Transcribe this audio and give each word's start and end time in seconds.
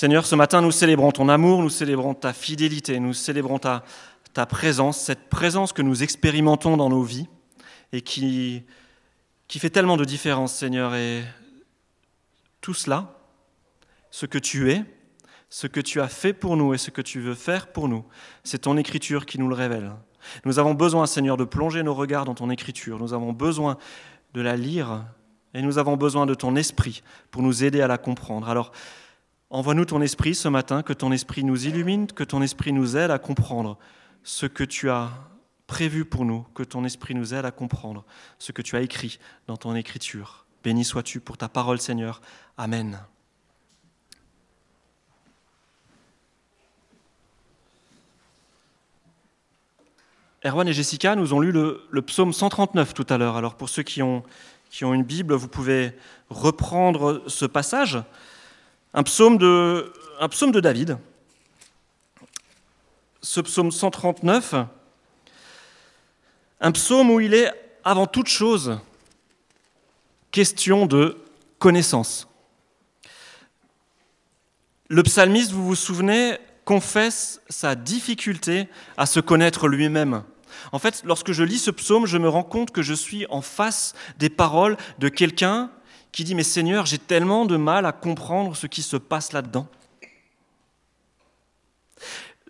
Seigneur, 0.00 0.26
ce 0.26 0.36
matin, 0.36 0.60
nous 0.60 0.70
célébrons 0.70 1.10
ton 1.10 1.28
amour, 1.28 1.60
nous 1.60 1.70
célébrons 1.70 2.14
ta 2.14 2.32
fidélité, 2.32 3.00
nous 3.00 3.12
célébrons 3.12 3.58
ta, 3.58 3.82
ta 4.32 4.46
présence, 4.46 4.96
cette 4.96 5.28
présence 5.28 5.72
que 5.72 5.82
nous 5.82 6.04
expérimentons 6.04 6.76
dans 6.76 6.88
nos 6.88 7.02
vies 7.02 7.26
et 7.90 8.00
qui, 8.00 8.62
qui 9.48 9.58
fait 9.58 9.70
tellement 9.70 9.96
de 9.96 10.04
différence, 10.04 10.54
Seigneur. 10.54 10.94
Et 10.94 11.24
tout 12.60 12.74
cela, 12.74 13.18
ce 14.12 14.24
que 14.24 14.38
tu 14.38 14.70
es, 14.70 14.84
ce 15.50 15.66
que 15.66 15.80
tu 15.80 16.00
as 16.00 16.06
fait 16.06 16.32
pour 16.32 16.56
nous 16.56 16.74
et 16.74 16.78
ce 16.78 16.92
que 16.92 17.02
tu 17.02 17.18
veux 17.18 17.34
faire 17.34 17.72
pour 17.72 17.88
nous, 17.88 18.04
c'est 18.44 18.58
ton 18.58 18.76
écriture 18.76 19.26
qui 19.26 19.40
nous 19.40 19.48
le 19.48 19.56
révèle. 19.56 19.90
Nous 20.44 20.60
avons 20.60 20.74
besoin, 20.74 21.06
Seigneur, 21.06 21.36
de 21.36 21.42
plonger 21.42 21.82
nos 21.82 21.94
regards 21.94 22.24
dans 22.24 22.36
ton 22.36 22.50
écriture. 22.50 23.00
Nous 23.00 23.14
avons 23.14 23.32
besoin 23.32 23.78
de 24.32 24.42
la 24.42 24.54
lire 24.54 25.06
et 25.54 25.60
nous 25.60 25.76
avons 25.76 25.96
besoin 25.96 26.24
de 26.24 26.34
ton 26.34 26.54
esprit 26.54 27.02
pour 27.32 27.42
nous 27.42 27.64
aider 27.64 27.80
à 27.80 27.88
la 27.88 27.98
comprendre. 27.98 28.48
Alors, 28.48 28.70
envoie-nous 29.50 29.86
ton 29.86 30.00
esprit 30.02 30.34
ce 30.34 30.48
matin, 30.48 30.82
que 30.82 30.92
ton 30.92 31.12
esprit 31.12 31.44
nous 31.44 31.66
illumine, 31.66 32.06
que 32.06 32.24
ton 32.24 32.42
esprit 32.42 32.72
nous 32.72 32.96
aide 32.96 33.10
à 33.10 33.18
comprendre 33.18 33.78
ce 34.22 34.46
que 34.46 34.64
tu 34.64 34.90
as 34.90 35.10
prévu 35.66 36.04
pour 36.04 36.24
nous, 36.24 36.46
que 36.54 36.62
ton 36.62 36.84
esprit 36.84 37.14
nous 37.14 37.34
aide 37.34 37.44
à 37.44 37.50
comprendre 37.50 38.04
ce 38.38 38.52
que 38.52 38.62
tu 38.62 38.76
as 38.76 38.80
écrit 38.80 39.18
dans 39.46 39.56
ton 39.56 39.74
écriture. 39.74 40.46
Béni 40.64 40.84
sois-tu 40.84 41.20
pour 41.20 41.36
ta 41.36 41.48
parole, 41.48 41.80
Seigneur. 41.80 42.20
Amen. 42.56 43.00
Erwan 50.44 50.68
et 50.68 50.72
Jessica 50.72 51.16
nous 51.16 51.34
ont 51.34 51.40
lu 51.40 51.50
le, 51.52 52.02
psaume 52.02 52.32
139 52.32 52.94
tout 52.94 53.06
à 53.08 53.18
l'heure. 53.18 53.36
Alors 53.36 53.56
pour 53.56 53.68
ceux 53.68 53.82
qui 53.82 54.02
ont, 54.02 54.22
qui 54.70 54.84
ont 54.84 54.94
une 54.94 55.02
Bible, 55.02 55.34
vous 55.34 55.48
pouvez 55.48 55.92
reprendre 56.30 57.24
ce 57.26 57.44
passage, 57.44 57.98
un 58.94 59.02
psaume 59.02 59.38
de, 59.38 60.60
David. 60.60 60.98
Ce 63.20 63.40
psaume 63.40 63.70
139, 63.70 64.54
un 66.60 66.72
psaume 66.72 67.10
où 67.10 67.20
il 67.20 67.34
est 67.34 67.52
avant 67.84 68.06
toute 68.06 68.28
chose 68.28 68.78
question 70.30 70.86
de 70.86 71.16
connaissance. 71.58 72.28
Le 74.88 75.02
psalmiste, 75.02 75.52
vous 75.52 75.66
vous 75.66 75.74
souvenez, 75.74 76.38
confesse 76.64 77.40
sa 77.48 77.74
difficulté 77.74 78.68
à 78.96 79.06
se 79.06 79.20
connaître 79.20 79.68
lui-même. 79.68 80.22
En 80.72 80.78
fait, 80.78 81.02
lorsque 81.04 81.32
je 81.32 81.42
lis 81.42 81.58
ce 81.58 81.70
psaume, 81.70 82.06
je 82.06 82.18
me 82.18 82.28
rends 82.28 82.42
compte 82.42 82.70
que 82.70 82.82
je 82.82 82.94
suis 82.94 83.26
en 83.30 83.42
face 83.42 83.94
des 84.18 84.30
paroles 84.30 84.76
de 84.98 85.08
quelqu'un 85.08 85.70
qui 86.12 86.24
dit, 86.24 86.34
mais 86.34 86.42
Seigneur, 86.42 86.86
j'ai 86.86 86.98
tellement 86.98 87.44
de 87.44 87.56
mal 87.56 87.86
à 87.86 87.92
comprendre 87.92 88.56
ce 88.56 88.66
qui 88.66 88.82
se 88.82 88.96
passe 88.96 89.32
là-dedans. 89.32 89.68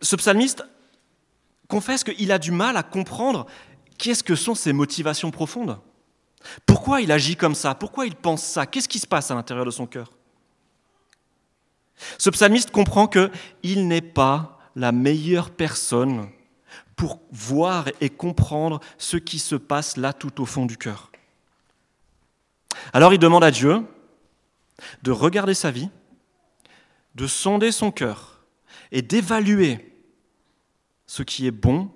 Ce 0.00 0.16
psalmiste 0.16 0.64
confesse 1.68 2.04
qu'il 2.04 2.32
a 2.32 2.38
du 2.38 2.50
mal 2.50 2.76
à 2.76 2.82
comprendre 2.82 3.46
qu'est-ce 3.98 4.22
que 4.22 4.36
sont 4.36 4.54
ses 4.54 4.72
motivations 4.72 5.30
profondes. 5.30 5.78
Pourquoi 6.66 7.00
il 7.00 7.10
agit 7.10 7.36
comme 7.36 7.54
ça? 7.54 7.74
Pourquoi 7.74 8.06
il 8.06 8.14
pense 8.14 8.42
ça? 8.42 8.66
Qu'est-ce 8.66 8.88
qui 8.88 9.00
se 9.00 9.06
passe 9.06 9.30
à 9.30 9.34
l'intérieur 9.34 9.66
de 9.66 9.70
son 9.70 9.86
cœur? 9.86 10.12
Ce 12.16 12.30
psalmiste 12.30 12.70
comprend 12.70 13.08
qu'il 13.08 13.88
n'est 13.88 14.00
pas 14.00 14.60
la 14.76 14.92
meilleure 14.92 15.50
personne 15.50 16.28
pour 16.94 17.20
voir 17.32 17.86
et 18.00 18.08
comprendre 18.08 18.80
ce 18.98 19.16
qui 19.16 19.38
se 19.38 19.56
passe 19.56 19.96
là 19.96 20.12
tout 20.12 20.40
au 20.40 20.46
fond 20.46 20.66
du 20.66 20.76
cœur. 20.76 21.10
Alors 22.92 23.12
il 23.12 23.18
demande 23.18 23.44
à 23.44 23.50
Dieu 23.50 23.84
de 25.02 25.10
regarder 25.10 25.54
sa 25.54 25.70
vie, 25.70 25.90
de 27.14 27.26
sonder 27.26 27.72
son 27.72 27.90
cœur 27.90 28.40
et 28.92 29.02
d'évaluer 29.02 29.94
ce 31.06 31.22
qui 31.22 31.46
est 31.46 31.52
bon 31.52 31.90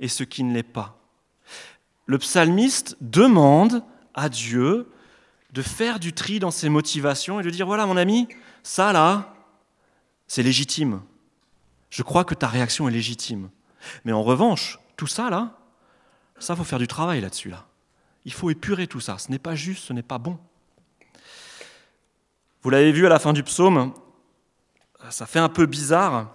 et 0.00 0.08
ce 0.08 0.24
qui 0.24 0.42
ne 0.44 0.54
l'est 0.54 0.62
pas. 0.62 0.98
Le 2.06 2.18
psalmiste 2.18 2.96
demande 3.00 3.82
à 4.14 4.28
Dieu 4.28 4.90
de 5.52 5.62
faire 5.62 6.00
du 6.00 6.12
tri 6.12 6.38
dans 6.38 6.50
ses 6.50 6.68
motivations 6.68 7.40
et 7.40 7.42
de 7.42 7.50
dire, 7.50 7.66
voilà 7.66 7.86
mon 7.86 7.96
ami, 7.96 8.28
ça 8.62 8.92
là, 8.92 9.34
c'est 10.26 10.42
légitime. 10.42 11.02
Je 11.90 12.02
crois 12.02 12.24
que 12.24 12.34
ta 12.34 12.48
réaction 12.48 12.88
est 12.88 12.92
légitime. 12.92 13.50
Mais 14.04 14.12
en 14.12 14.22
revanche, 14.22 14.80
tout 14.96 15.06
ça 15.06 15.30
là, 15.30 15.58
ça 16.38 16.56
faut 16.56 16.64
faire 16.64 16.78
du 16.78 16.88
travail 16.88 17.20
là-dessus 17.20 17.50
là. 17.50 17.66
Il 18.24 18.32
faut 18.32 18.50
épurer 18.50 18.86
tout 18.86 19.00
ça. 19.00 19.18
Ce 19.18 19.30
n'est 19.30 19.38
pas 19.38 19.54
juste, 19.54 19.84
ce 19.84 19.92
n'est 19.92 20.02
pas 20.02 20.18
bon. 20.18 20.38
Vous 22.62 22.70
l'avez 22.70 22.92
vu 22.92 23.04
à 23.06 23.10
la 23.10 23.18
fin 23.18 23.32
du 23.32 23.42
psaume, 23.42 23.92
ça 25.10 25.26
fait 25.26 25.38
un 25.38 25.50
peu 25.50 25.66
bizarre, 25.66 26.30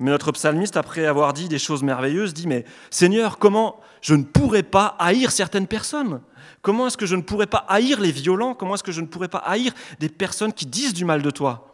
mais 0.00 0.10
notre 0.10 0.32
psalmiste, 0.32 0.76
après 0.76 1.06
avoir 1.06 1.32
dit 1.32 1.48
des 1.48 1.58
choses 1.58 1.82
merveilleuses, 1.82 2.34
dit 2.34 2.48
Mais 2.48 2.64
Seigneur, 2.90 3.38
comment 3.38 3.78
je 4.00 4.14
ne 4.14 4.24
pourrais 4.24 4.62
pas 4.62 4.96
haïr 4.98 5.30
certaines 5.30 5.66
personnes? 5.66 6.22
Comment 6.62 6.86
est-ce 6.86 6.96
que 6.96 7.06
je 7.06 7.14
ne 7.14 7.22
pourrais 7.22 7.46
pas 7.46 7.64
haïr 7.68 8.00
les 8.00 8.10
violents? 8.10 8.54
Comment 8.54 8.74
est-ce 8.74 8.82
que 8.82 8.92
je 8.92 9.00
ne 9.00 9.06
pourrais 9.06 9.28
pas 9.28 9.38
haïr 9.38 9.72
des 9.98 10.08
personnes 10.08 10.52
qui 10.52 10.66
disent 10.66 10.94
du 10.94 11.04
mal 11.04 11.22
de 11.22 11.30
toi? 11.30 11.69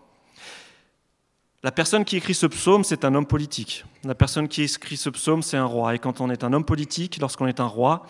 La 1.67 1.73
personne 1.73 2.05
qui 2.05 2.17
écrit 2.17 2.33
ce 2.33 2.47
psaume, 2.47 2.85
c'est 2.85 3.05
un 3.05 3.13
homme 3.17 3.27
politique. 3.27 3.85
La 4.05 4.15
personne 4.15 4.47
qui 4.47 4.63
écrit 4.63 4.97
ce 4.97 5.11
psaume, 5.11 5.43
c'est 5.43 5.57
un 5.57 5.65
roi. 5.65 5.97
Et 5.97 5.99
quand 5.99 6.21
on 6.21 6.31
est 6.31 6.45
un 6.45 6.53
homme 6.53 6.65
politique, 6.65 7.19
lorsqu'on 7.19 7.49
est 7.49 7.59
un 7.59 7.67
roi, 7.67 8.07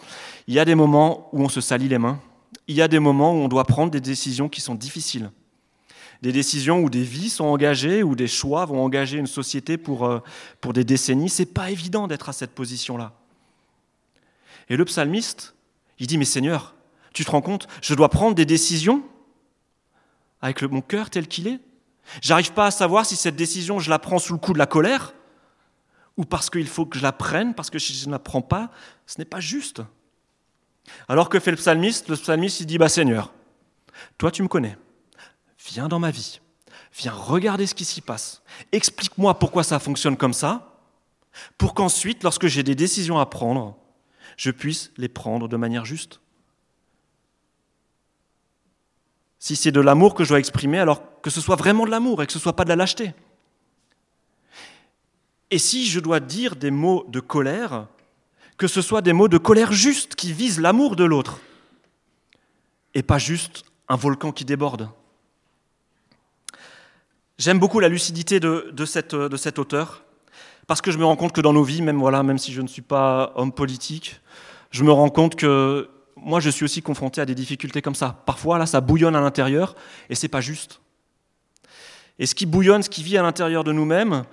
il 0.47 0.53
y 0.53 0.59
a 0.59 0.67
des 0.67 0.75
moments 0.75 1.31
où 1.33 1.41
on 1.43 1.49
se 1.49 1.63
salit 1.63 1.89
les 1.89 1.97
mains. 1.97 2.21
Il 2.69 2.77
y 2.77 2.83
a 2.83 2.87
des 2.87 2.99
moments 2.99 3.33
où 3.33 3.37
on 3.37 3.49
doit 3.49 3.65
prendre 3.65 3.91
des 3.91 4.03
décisions 4.03 4.51
qui 4.51 4.61
sont 4.61 4.75
difficiles. 4.75 5.31
Des 6.21 6.33
décisions 6.33 6.81
où 6.81 6.91
des 6.91 7.03
vies 7.03 7.31
sont 7.31 7.47
engagées, 7.47 8.03
où 8.03 8.15
des 8.15 8.27
choix 8.27 8.67
vont 8.67 8.85
engager 8.85 9.17
une 9.17 9.27
société 9.27 9.79
pour, 9.79 10.05
euh, 10.05 10.21
des 10.75 10.85
décennies. 10.85 11.31
C'est 11.31 11.47
pas 11.47 11.71
évident 11.71 12.09
d'être 12.09 12.29
à 12.29 12.35
cette 12.35 12.55
position-là. 12.55 13.15
Et 14.69 14.77
le 14.77 14.85
psalmiste, 14.85 15.55
il 15.99 16.07
dit, 16.07 16.19
mais 16.19 16.27
Seigneur, 16.27 16.75
tu 17.15 17.25
te 17.25 17.31
rends 17.31 17.41
compte, 17.41 17.69
je 17.81 17.95
dois 17.95 18.11
prendre 18.11 18.35
des 18.35 18.45
décisions 18.45 19.03
avec 20.43 20.61
mon 20.61 20.83
cœur 20.83 21.09
tel 21.09 21.27
qu'il 21.27 21.49
est 21.49 21.61
J'arrive 22.23 22.53
pas 22.53 22.67
à 22.67 22.71
savoir 22.71 23.05
si 23.07 23.17
cette 23.17 23.37
décision, 23.37 23.79
je 23.79 23.91
la 23.91 23.99
prends 23.99 24.19
sous 24.19 24.33
le 24.33 24.39
coup 24.39 24.53
de 24.53 24.59
la 24.59 24.67
colère 24.67 25.15
ou 26.17 26.25
parce 26.25 26.49
qu'il 26.49 26.69
faut 26.69 26.87
que 26.87 26.99
je 26.99 27.03
la 27.03 27.13
prenne, 27.13 27.55
parce 27.55 27.69
que 27.71 27.79
si 27.79 27.93
je 27.95 28.07
ne 28.07 28.13
la 28.13 28.19
prends 28.19 28.43
pas, 28.43 28.71
ce 29.07 29.19
n'est 29.19 29.27
pas 29.27 29.41
juste. 29.41 29.83
Alors 31.09 31.29
que 31.29 31.39
fait 31.41 31.51
le 31.51 31.57
psalmiste? 31.57 32.09
Le 32.09 32.17
psalmiste, 32.17 32.61
il 32.61 32.67
dit, 32.67 32.79
bah 32.79 32.89
Seigneur, 32.89 33.33
toi 34.19 34.31
tu 34.31 34.43
me 34.43 34.49
connais, 34.49 34.79
viens 35.59 35.89
dans 35.89 35.99
ma 35.99 36.11
vie, 36.11 36.41
viens 36.95 37.13
regarder 37.13 37.67
ce 37.67 37.75
qui 37.75 37.85
s'y 37.85 38.01
passe, 38.01 38.43
explique-moi 38.73 39.39
pourquoi 39.39 39.63
ça 39.63 39.79
fonctionne 39.79 40.17
comme 40.17 40.33
ça, 40.33 40.81
pour 41.59 41.75
qu'ensuite, 41.75 42.23
lorsque 42.23 42.47
j'ai 42.47 42.63
des 42.63 42.75
décisions 42.75 43.19
à 43.19 43.27
prendre, 43.27 43.77
je 44.39 44.51
puisse 44.51 44.91
les 44.97 45.09
prendre 45.09 45.49
de 45.49 45.57
manière 45.57 45.85
juste. 45.85 46.21
Si 49.39 49.55
c'est 49.55 49.73
de 49.73 49.81
l'amour 49.81 50.15
que 50.15 50.25
je 50.25 50.31
dois 50.31 50.39
exprimer, 50.39 50.79
alors 50.79 51.16
que 51.27 51.31
ce 51.31 51.41
soit 51.41 51.57
vraiment 51.57 51.87
de 51.87 51.91
l'amour 51.91 52.23
et 52.23 52.27
que 52.27 52.33
ce 52.33 52.39
ne 52.39 52.43
soit 52.43 52.55
pas 52.55 52.63
de 52.63 52.69
la 52.69 52.77
lâcheté. 52.77 53.13
Et 55.51 55.59
si 55.59 55.85
je 55.85 55.99
dois 55.99 56.21
dire 56.21 56.55
des 56.55 56.71
mots 56.71 57.05
de 57.09 57.19
colère, 57.19 57.89
que 58.57 58.69
ce 58.69 58.81
soit 58.81 59.03
des 59.03 59.13
mots 59.13 59.27
de 59.27 59.37
colère 59.37 59.73
justes 59.73 60.15
qui 60.15 60.33
visent 60.33 60.61
l'amour 60.61 60.95
de 60.95 61.03
l'autre, 61.03 61.41
et 62.95 63.03
pas 63.03 63.19
juste 63.19 63.65
un 63.89 63.97
volcan 63.97 64.31
qui 64.31 64.45
déborde. 64.45 64.89
J'aime 67.39 67.59
beaucoup 67.59 67.81
la 67.81 67.89
lucidité 67.89 68.39
de, 68.39 68.71
de, 68.73 68.85
cette, 68.85 69.17
de 69.17 69.37
cet 69.37 69.59
auteur, 69.59 70.05
parce 70.69 70.81
que 70.81 70.93
je 70.93 70.99
me 70.99 71.05
rends 71.05 71.17
compte 71.17 71.33
que 71.33 71.41
dans 71.41 71.53
nos 71.53 71.65
vies, 71.65 71.83
même, 71.83 71.99
voilà, 71.99 72.23
même 72.23 72.39
si 72.39 72.53
je 72.53 72.63
ne 72.63 72.69
suis 72.69 72.83
pas 72.83 73.33
homme 73.35 73.51
politique, 73.51 74.21
je 74.71 74.85
me 74.85 74.93
rends 74.93 75.11
compte 75.11 75.35
que 75.35 75.91
moi, 76.15 76.39
je 76.39 76.51
suis 76.51 76.65
aussi 76.65 76.83
confronté 76.83 77.21
à 77.21 77.27
des 77.27 77.35
difficultés 77.35 77.83
comme 77.83 77.97
ça. 77.97 78.23
Parfois, 78.27 78.59
là, 78.59 78.67
ça 78.67 78.81
bouillonne 78.81 79.17
à 79.17 79.21
l'intérieur 79.21 79.75
et 80.09 80.15
c'est 80.15 80.29
pas 80.29 80.41
juste. 80.41 80.81
Et 82.19 82.27
ce 82.27 82.35
qui 82.35 82.47
bouillonne, 82.47 82.83
ce 82.83 82.91
qui 82.91 83.03
vit 83.03 83.19
à 83.19 83.23
l'intérieur 83.23 83.65
de 83.65 83.73
nous-mêmes, 83.73 84.25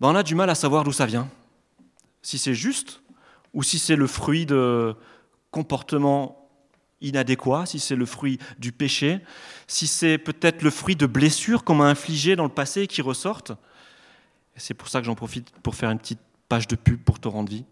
ben, 0.00 0.08
on 0.08 0.14
a 0.14 0.22
du 0.22 0.34
mal 0.34 0.50
à 0.50 0.54
savoir 0.54 0.84
d'où 0.84 0.92
ça 0.92 1.06
vient. 1.06 1.28
Si 2.22 2.38
c'est 2.38 2.54
juste 2.54 3.02
ou 3.54 3.62
si 3.62 3.78
c'est 3.78 3.96
le 3.96 4.06
fruit 4.06 4.46
de 4.46 4.94
comportements 5.50 6.48
inadéquats, 7.00 7.66
si 7.66 7.78
c'est 7.78 7.96
le 7.96 8.06
fruit 8.06 8.38
du 8.58 8.72
péché, 8.72 9.20
si 9.66 9.86
c'est 9.86 10.18
peut-être 10.18 10.62
le 10.62 10.70
fruit 10.70 10.96
de 10.96 11.06
blessures 11.06 11.64
qu'on 11.64 11.74
m'a 11.74 11.86
infligées 11.86 12.36
dans 12.36 12.44
le 12.44 12.50
passé 12.50 12.82
et 12.82 12.86
qui 12.86 13.02
ressortent. 13.02 13.52
c'est 14.56 14.74
pour 14.74 14.88
ça 14.88 15.00
que 15.00 15.06
j'en 15.06 15.14
profite 15.14 15.50
pour 15.62 15.74
faire 15.74 15.90
une 15.90 15.98
petite 15.98 16.20
page 16.48 16.68
de 16.68 16.76
pub 16.76 17.00
pour 17.02 17.18
te 17.18 17.28
rendre 17.28 17.50
vie. 17.50 17.64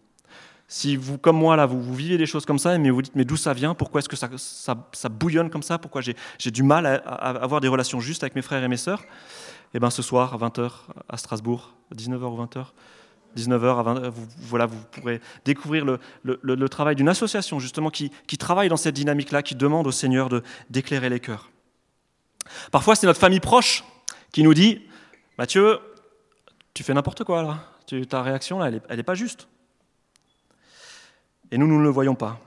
Si 0.67 0.97
vous, 0.97 1.19
comme 1.19 1.37
moi, 1.37 1.57
là, 1.57 1.67
vous, 1.67 1.95
vivez 1.95 2.17
des 2.17 2.27
choses 2.27 2.47
comme 2.47 2.59
ça, 2.59 2.77
mais 2.79 2.91
vous 2.91 3.03
dites, 3.03 3.15
mais 3.15 3.25
d'où 3.25 3.37
ça 3.37 3.53
vient 3.53 3.75
Pourquoi 3.75 3.99
est-ce 3.99 4.09
que 4.09 4.17
ça, 4.17 4.29
ça, 4.93 5.09
bouillonne 5.09 5.51
comme 5.51 5.63
ça 5.63 5.79
Pourquoi 5.79 6.01
j'ai 6.01 6.51
du 6.51 6.63
mal 6.63 6.87
à, 6.87 6.97
avoir 6.97 7.61
des 7.61 7.69
relations 7.69 8.01
justes 8.01 8.23
avec 8.23 8.35
mes 8.35 8.43
frères 8.43 8.63
et 8.63 8.69
mes 8.69 8.79
sœurs 8.79 9.05
Eh 9.75 9.81
bien, 9.81 9.91
ce 9.91 10.03
soir, 10.03 10.35
à 10.35 10.49
20h, 10.49 10.71
à 11.09 11.17
Strasbourg, 11.17 11.75
19h 11.95 12.23
ou 12.23 12.43
20h, 12.43 12.67
19h 13.37 13.79
à 13.79 13.83
20 13.83 14.09
vous, 14.11 14.27
voilà, 14.39 14.67
vous 14.67 14.79
pourrez 14.93 15.21
découvrir 15.45 15.85
le, 16.23 16.69
travail 16.69 16.95
d'une 16.95 17.09
association, 17.09 17.59
justement, 17.59 17.91
qui, 17.91 18.13
qui, 18.27 18.39
travaille 18.39 18.69
dans 18.69 18.77
cette 18.77 18.95
dynamique-là, 18.95 19.43
qui 19.43 19.57
demande 19.57 19.87
au 19.87 19.93
Seigneur 19.93 20.29
d'éclairer 20.71 21.11
les 21.11 21.19
cœurs. 21.19 21.51
Parfois, 22.71 22.95
c'est 22.95 23.07
notre 23.07 23.21
famille 23.21 23.41
proche 23.41 23.85
qui 24.33 24.43
nous 24.43 24.55
dit 24.55 24.81
Mathieu, 25.39 25.81
tu 26.73 26.83
fais 26.85 26.95
n'importe 26.95 27.25
quoi 27.25 27.43
là. 27.43 28.05
ta 28.09 28.23
réaction 28.23 28.59
là, 28.59 28.71
elle 28.89 28.97
n'est 28.97 29.03
pas 29.03 29.15
juste. 29.15 29.49
Et 31.51 31.59
nous, 31.59 31.67
nous 31.67 31.79
ne 31.79 31.85
le 31.85 31.91
voyons 31.91 32.15
pas. 32.15 32.41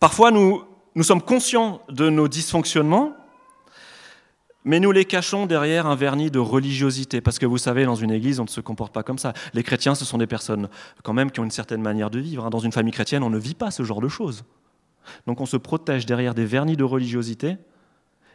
Parfois, 0.00 0.30
nous, 0.30 0.64
nous 0.94 1.02
sommes 1.02 1.22
conscients 1.22 1.82
de 1.88 2.08
nos 2.10 2.28
dysfonctionnements, 2.28 3.16
mais 4.66 4.80
nous 4.80 4.90
les 4.90 5.04
cachons 5.04 5.46
derrière 5.46 5.86
un 5.86 5.94
vernis 5.94 6.28
de 6.28 6.40
religiosité, 6.40 7.20
parce 7.20 7.38
que 7.38 7.46
vous 7.46 7.56
savez, 7.56 7.84
dans 7.84 7.94
une 7.94 8.10
église, 8.10 8.40
on 8.40 8.44
ne 8.44 8.48
se 8.48 8.60
comporte 8.60 8.92
pas 8.92 9.04
comme 9.04 9.16
ça. 9.16 9.32
Les 9.54 9.62
chrétiens, 9.62 9.94
ce 9.94 10.04
sont 10.04 10.18
des 10.18 10.26
personnes 10.26 10.68
quand 11.04 11.12
même 11.12 11.30
qui 11.30 11.38
ont 11.38 11.44
une 11.44 11.52
certaine 11.52 11.80
manière 11.80 12.10
de 12.10 12.18
vivre. 12.18 12.44
Hein. 12.44 12.50
Dans 12.50 12.58
une 12.58 12.72
famille 12.72 12.92
chrétienne, 12.92 13.22
on 13.22 13.30
ne 13.30 13.38
vit 13.38 13.54
pas 13.54 13.70
ce 13.70 13.84
genre 13.84 14.00
de 14.00 14.08
choses. 14.08 14.44
Donc 15.28 15.40
on 15.40 15.46
se 15.46 15.56
protège 15.56 16.04
derrière 16.04 16.34
des 16.34 16.44
vernis 16.44 16.76
de 16.76 16.82
religiosité 16.82 17.58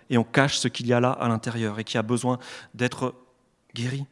et 0.10 0.18
on 0.18 0.24
cache 0.24 0.58
ce 0.58 0.70
qu'il 0.70 0.88
y 0.88 0.94
a 0.94 1.02
là 1.02 1.12
à 1.12 1.28
l'intérieur 1.28 1.80
et 1.80 1.84
qui 1.84 1.98
a 1.98 2.02
besoin 2.02 2.40
d'être 2.74 3.14
guéri. 3.76 4.06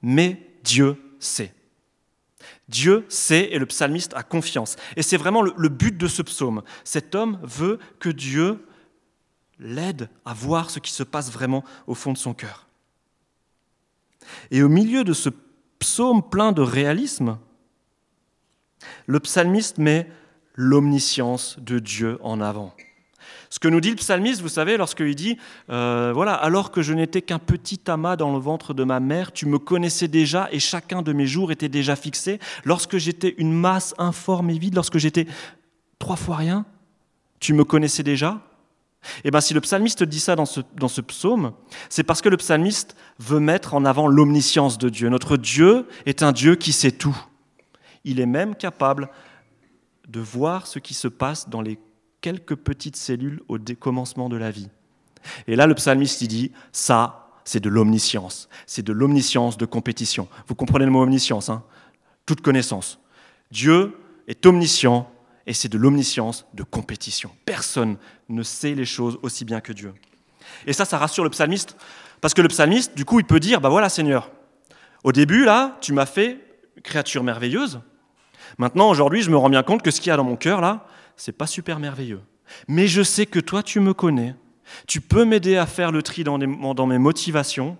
Mais 0.00 0.40
Dieu 0.64 0.96
sait. 1.18 1.52
Dieu 2.70 3.04
sait 3.10 3.50
et 3.52 3.58
le 3.58 3.66
psalmiste 3.66 4.14
a 4.14 4.22
confiance. 4.22 4.76
Et 4.96 5.02
c'est 5.02 5.18
vraiment 5.18 5.42
le, 5.42 5.68
but 5.68 5.94
de 5.94 6.06
ce 6.06 6.22
psaume. 6.22 6.62
Cet 6.84 7.14
homme 7.14 7.38
veut 7.42 7.78
que 7.98 8.08
Dieu 8.08 8.64
l'aide 9.60 10.08
à 10.24 10.34
voir 10.34 10.70
ce 10.70 10.78
qui 10.78 10.92
se 10.92 11.02
passe 11.02 11.30
vraiment 11.30 11.64
au 11.86 11.94
fond 11.94 12.12
de 12.12 12.18
son 12.18 12.34
cœur. 12.34 12.66
Et 14.50 14.62
au 14.62 14.68
milieu 14.68 15.04
de 15.04 15.12
ce 15.12 15.30
psaume 15.78 16.22
plein 16.22 16.52
de 16.52 16.62
réalisme, 16.62 17.38
le 19.06 19.20
psalmiste 19.20 19.78
met 19.78 20.10
l'omniscience 20.54 21.58
de 21.60 21.78
Dieu 21.78 22.18
en 22.22 22.40
avant. 22.40 22.74
Ce 23.48 23.58
que 23.58 23.68
nous 23.68 23.80
dit 23.80 23.90
le 23.90 23.96
psalmiste, 23.96 24.42
vous 24.42 24.48
savez, 24.48 24.76
lorsqu'il 24.76 25.14
dit, 25.14 25.36
euh, 25.70 26.12
voilà, 26.14 26.34
alors 26.34 26.70
que 26.70 26.82
je 26.82 26.92
n'étais 26.92 27.20
qu'un 27.20 27.40
petit 27.40 27.80
amas 27.88 28.16
dans 28.16 28.32
le 28.32 28.38
ventre 28.38 28.74
de 28.74 28.84
ma 28.84 29.00
mère, 29.00 29.32
tu 29.32 29.46
me 29.46 29.58
connaissais 29.58 30.06
déjà 30.06 30.48
et 30.52 30.60
chacun 30.60 31.02
de 31.02 31.12
mes 31.12 31.26
jours 31.26 31.50
était 31.50 31.68
déjà 31.68 31.96
fixé. 31.96 32.38
Lorsque 32.64 32.96
j'étais 32.98 33.34
une 33.38 33.52
masse 33.52 33.94
informe 33.98 34.50
et 34.50 34.58
vide, 34.58 34.76
lorsque 34.76 34.98
j'étais 34.98 35.26
trois 35.98 36.16
fois 36.16 36.36
rien, 36.36 36.64
tu 37.40 37.52
me 37.52 37.64
connaissais 37.64 38.04
déjà. 38.04 38.40
Eh 39.24 39.30
bien, 39.30 39.40
si 39.40 39.54
le 39.54 39.60
psalmiste 39.60 40.02
dit 40.02 40.20
ça 40.20 40.36
dans 40.36 40.46
ce, 40.46 40.60
dans 40.76 40.88
ce 40.88 41.00
psaume, 41.00 41.52
c'est 41.88 42.02
parce 42.02 42.20
que 42.20 42.28
le 42.28 42.36
psalmiste 42.36 42.96
veut 43.18 43.40
mettre 43.40 43.74
en 43.74 43.84
avant 43.84 44.06
l'omniscience 44.06 44.78
de 44.78 44.88
Dieu. 44.88 45.08
Notre 45.08 45.36
Dieu 45.36 45.86
est 46.06 46.22
un 46.22 46.32
Dieu 46.32 46.56
qui 46.56 46.72
sait 46.72 46.92
tout. 46.92 47.16
Il 48.04 48.20
est 48.20 48.26
même 48.26 48.54
capable 48.54 49.08
de 50.08 50.20
voir 50.20 50.66
ce 50.66 50.78
qui 50.78 50.94
se 50.94 51.08
passe 51.08 51.48
dans 51.48 51.62
les 51.62 51.78
quelques 52.20 52.56
petites 52.56 52.96
cellules 52.96 53.42
au 53.48 53.58
commencement 53.78 54.28
de 54.28 54.36
la 54.36 54.50
vie. 54.50 54.68
Et 55.46 55.56
là, 55.56 55.66
le 55.66 55.74
psalmiste, 55.74 56.20
il 56.22 56.28
dit, 56.28 56.52
ça, 56.72 57.30
c'est 57.44 57.60
de 57.60 57.68
l'omniscience. 57.68 58.48
C'est 58.66 58.84
de 58.84 58.92
l'omniscience 58.92 59.56
de 59.56 59.66
compétition. 59.66 60.28
Vous 60.46 60.54
comprenez 60.54 60.84
le 60.84 60.90
mot 60.90 61.02
omniscience, 61.02 61.48
hein? 61.48 61.62
Toute 62.26 62.42
connaissance. 62.42 63.00
Dieu 63.50 63.96
est 64.28 64.44
omniscient 64.46 65.10
et 65.50 65.52
c'est 65.52 65.68
de 65.68 65.78
l'omniscience 65.78 66.46
de 66.54 66.62
compétition. 66.62 67.32
Personne 67.44 67.96
ne 68.28 68.44
sait 68.44 68.76
les 68.76 68.84
choses 68.84 69.18
aussi 69.22 69.44
bien 69.44 69.60
que 69.60 69.72
Dieu. 69.72 69.92
Et 70.64 70.72
ça, 70.72 70.84
ça 70.84 70.96
rassure 70.96 71.24
le 71.24 71.30
psalmiste, 71.30 71.76
parce 72.20 72.34
que 72.34 72.40
le 72.40 72.46
psalmiste, 72.46 72.96
du 72.96 73.04
coup, 73.04 73.18
il 73.18 73.24
peut 73.24 73.40
dire, 73.40 73.60
bah 73.60 73.68
voilà 73.68 73.88
Seigneur, 73.88 74.30
au 75.02 75.10
début, 75.10 75.44
là, 75.44 75.76
tu 75.80 75.92
m'as 75.92 76.06
fait 76.06 76.38
créature 76.84 77.24
merveilleuse. 77.24 77.80
Maintenant, 78.58 78.88
aujourd'hui, 78.90 79.22
je 79.22 79.30
me 79.30 79.36
rends 79.36 79.50
bien 79.50 79.64
compte 79.64 79.82
que 79.82 79.90
ce 79.90 80.00
qu'il 80.00 80.10
y 80.10 80.12
a 80.12 80.16
dans 80.16 80.22
mon 80.22 80.36
cœur, 80.36 80.60
là, 80.60 80.86
c'est 81.16 81.32
pas 81.32 81.48
super 81.48 81.80
merveilleux. 81.80 82.20
Mais 82.68 82.86
je 82.86 83.02
sais 83.02 83.26
que 83.26 83.40
toi, 83.40 83.64
tu 83.64 83.80
me 83.80 83.92
connais. 83.92 84.36
Tu 84.86 85.00
peux 85.00 85.24
m'aider 85.24 85.56
à 85.56 85.66
faire 85.66 85.90
le 85.90 86.04
tri 86.04 86.22
dans, 86.22 86.38
dans 86.38 86.86
mes 86.86 86.98
motivations 86.98 87.76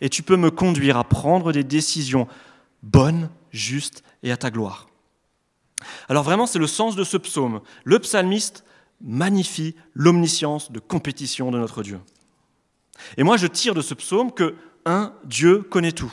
et 0.00 0.08
tu 0.08 0.24
peux 0.24 0.36
me 0.36 0.50
conduire 0.50 0.96
à 0.96 1.04
prendre 1.04 1.52
des 1.52 1.62
décisions 1.62 2.26
bonnes, 2.82 3.30
justes 3.52 4.02
et 4.24 4.32
à 4.32 4.36
ta 4.36 4.50
gloire. 4.50 4.88
Alors 6.08 6.22
vraiment, 6.22 6.46
c'est 6.46 6.58
le 6.58 6.66
sens 6.66 6.96
de 6.96 7.04
ce 7.04 7.16
psaume. 7.16 7.60
Le 7.84 7.98
psalmiste 7.98 8.64
magnifie 9.00 9.74
l'omniscience 9.94 10.70
de 10.70 10.78
compétition 10.78 11.50
de 11.50 11.58
notre 11.58 11.82
Dieu. 11.82 12.00
Et 13.16 13.22
moi, 13.22 13.36
je 13.36 13.46
tire 13.46 13.74
de 13.74 13.82
ce 13.82 13.94
psaume 13.94 14.32
que, 14.32 14.54
un, 14.84 15.14
Dieu 15.24 15.62
connaît 15.62 15.92
tout. 15.92 16.12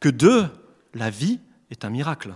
Que 0.00 0.08
deux, 0.08 0.48
la 0.94 1.10
vie 1.10 1.40
est 1.70 1.84
un 1.84 1.90
miracle. 1.90 2.34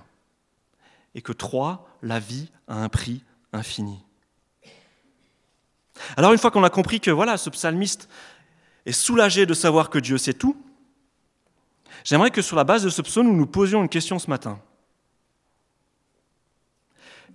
Et 1.15 1.23
que 1.23 1.33
trois, 1.33 1.89
la 2.03 2.21
vie 2.21 2.51
a 2.69 2.77
un 2.77 2.89
prix 2.89 3.23
infini. 3.53 4.05
Alors 6.17 6.33
une 6.33 6.39
fois 6.39 6.51
qu'on 6.51 6.65
a 6.65 6.71
compris 6.71 7.01
que 7.01 7.11
voilà, 7.11 7.37
ce 7.37 7.51
psalmiste 7.51 8.09
est 8.87 8.93
soulagé 8.93 9.47
de 9.47 9.55
savoir 9.55 9.91
que 9.91 9.99
Dieu 9.99 10.19
sait 10.19 10.33
tout, 10.33 10.57
j'aimerais 12.05 12.31
que 12.31 12.43
sur 12.43 12.57
la 12.57 12.65
base 12.65 12.83
de 12.83 12.89
ce 12.89 13.03
psaume, 13.03 13.27
nous 13.27 13.37
nous 13.37 13.47
posions 13.47 13.83
une 13.83 13.89
question 13.89 14.19
ce 14.19 14.31
matin. 14.31 14.61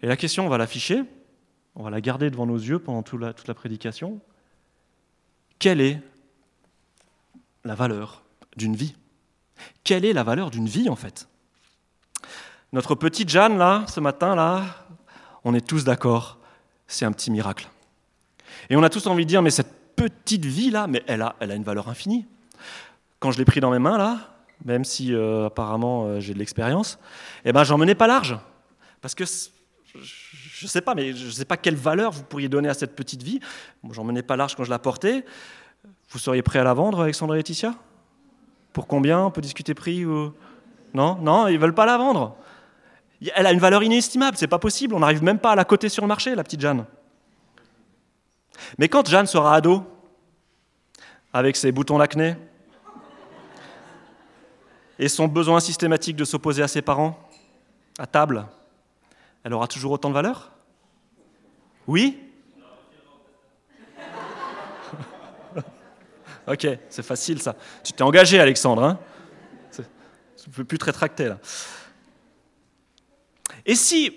Et 0.01 0.07
la 0.07 0.17
question, 0.17 0.45
on 0.45 0.49
va 0.49 0.57
l'afficher, 0.57 1.03
on 1.75 1.83
va 1.83 1.89
la 1.89 2.01
garder 2.01 2.29
devant 2.29 2.45
nos 2.45 2.57
yeux 2.57 2.79
pendant 2.79 3.03
toute 3.03 3.21
la, 3.21 3.33
toute 3.33 3.47
la 3.47 3.53
prédication. 3.53 4.19
Quelle 5.59 5.81
est 5.81 6.01
la 7.63 7.75
valeur 7.75 8.23
d'une 8.55 8.75
vie? 8.75 8.95
Quelle 9.83 10.05
est 10.05 10.13
la 10.13 10.23
valeur 10.23 10.51
d'une 10.51 10.67
vie 10.67 10.89
en 10.89 10.95
fait? 10.95 11.27
Notre 12.73 12.95
petite 12.95 13.29
Jeanne, 13.29 13.57
là, 13.57 13.85
ce 13.87 13.99
matin, 13.99 14.35
là, 14.35 14.85
on 15.43 15.53
est 15.53 15.65
tous 15.65 15.83
d'accord, 15.83 16.39
c'est 16.87 17.05
un 17.05 17.11
petit 17.11 17.31
miracle. 17.31 17.69
Et 18.69 18.75
on 18.75 18.83
a 18.83 18.89
tous 18.89 19.07
envie 19.07 19.23
de 19.23 19.29
dire, 19.29 19.41
mais 19.41 19.51
cette 19.51 19.95
petite 19.95 20.45
vie, 20.45 20.71
là, 20.71 20.87
mais 20.87 21.03
elle 21.07 21.21
a, 21.21 21.35
elle 21.39 21.51
a 21.51 21.55
une 21.55 21.63
valeur 21.63 21.87
infinie. 21.87 22.25
Quand 23.19 23.31
je 23.31 23.37
l'ai 23.37 23.45
pris 23.45 23.59
dans 23.59 23.71
mes 23.71 23.79
mains, 23.79 23.97
là, 23.97 24.35
même 24.63 24.83
si 24.83 25.13
euh, 25.13 25.45
apparemment 25.45 26.05
euh, 26.05 26.19
j'ai 26.19 26.33
de 26.33 26.39
l'expérience, 26.39 26.99
eh 27.45 27.53
ben, 27.53 27.63
j'en 27.63 27.77
menais 27.77 27.95
pas 27.95 28.07
large. 28.07 28.37
Parce 29.01 29.15
que 29.15 29.23
je 30.01 30.65
ne 30.65 30.69
sais 30.69 30.81
pas, 30.81 30.95
mais 30.95 31.13
je 31.13 31.25
ne 31.25 31.31
sais 31.31 31.45
pas 31.45 31.57
quelle 31.57 31.75
valeur 31.75 32.11
vous 32.11 32.23
pourriez 32.23 32.49
donner 32.49 32.69
à 32.69 32.73
cette 32.73 32.95
petite 32.95 33.23
vie. 33.23 33.39
Bon, 33.83 33.93
j'en 33.93 34.03
menais 34.03 34.23
pas 34.23 34.35
large 34.35 34.55
quand 34.55 34.63
je 34.63 34.69
la 34.69 34.79
portais. 34.79 35.25
Vous 36.09 36.19
seriez 36.19 36.41
prêt 36.41 36.59
à 36.59 36.63
la 36.63 36.73
vendre, 36.73 37.01
Alexandre 37.01 37.35
et 37.35 37.37
Laetitia? 37.37 37.75
Pour 38.73 38.87
combien? 38.87 39.21
On 39.21 39.31
peut 39.31 39.41
discuter 39.41 39.73
prix 39.73 40.05
ou... 40.05 40.33
Non? 40.93 41.15
Non, 41.15 41.47
ils 41.47 41.59
veulent 41.59 41.75
pas 41.75 41.85
la 41.85 41.97
vendre. 41.97 42.37
Elle 43.33 43.47
a 43.47 43.51
une 43.51 43.59
valeur 43.59 43.81
inestimable, 43.83 44.37
c'est 44.37 44.47
pas 44.47 44.59
possible, 44.59 44.93
on 44.93 44.99
n'arrive 44.99 45.23
même 45.23 45.39
pas 45.39 45.51
à 45.51 45.55
la 45.55 45.65
coter 45.65 45.89
sur 45.89 46.03
le 46.03 46.07
marché, 46.07 46.35
la 46.35 46.43
petite 46.43 46.61
Jeanne. 46.61 46.85
Mais 48.77 48.87
quand 48.89 49.07
Jeanne 49.07 49.25
sera 49.25 49.55
ado, 49.55 49.83
avec 51.33 51.55
ses 51.55 51.71
boutons 51.71 51.97
d'acné, 51.97 52.35
et 54.99 55.09
son 55.09 55.27
besoin 55.27 55.59
systématique 55.59 56.15
de 56.15 56.23
s'opposer 56.23 56.61
à 56.61 56.67
ses 56.67 56.81
parents, 56.81 57.17
à 57.97 58.05
table, 58.05 58.45
elle 59.45 59.53
aura 59.53 59.67
toujours 59.67 59.91
autant 59.91 60.09
de 60.09 60.15
valeur? 60.15 60.51
Oui? 61.87 62.19
Ok, 66.47 66.67
c'est 66.89 67.01
facile 67.01 67.41
ça. 67.41 67.55
Tu 67.83 67.91
t'es 67.93 68.03
engagé, 68.03 68.39
Alexandre. 68.39 68.83
Hein? 68.83 68.99
Tu 69.75 69.81
ne 70.47 70.53
peux 70.53 70.63
plus 70.63 70.77
te 70.77 70.85
rétracter 70.85 71.25
là. 71.25 71.39
Et 73.65 73.73
si 73.73 74.13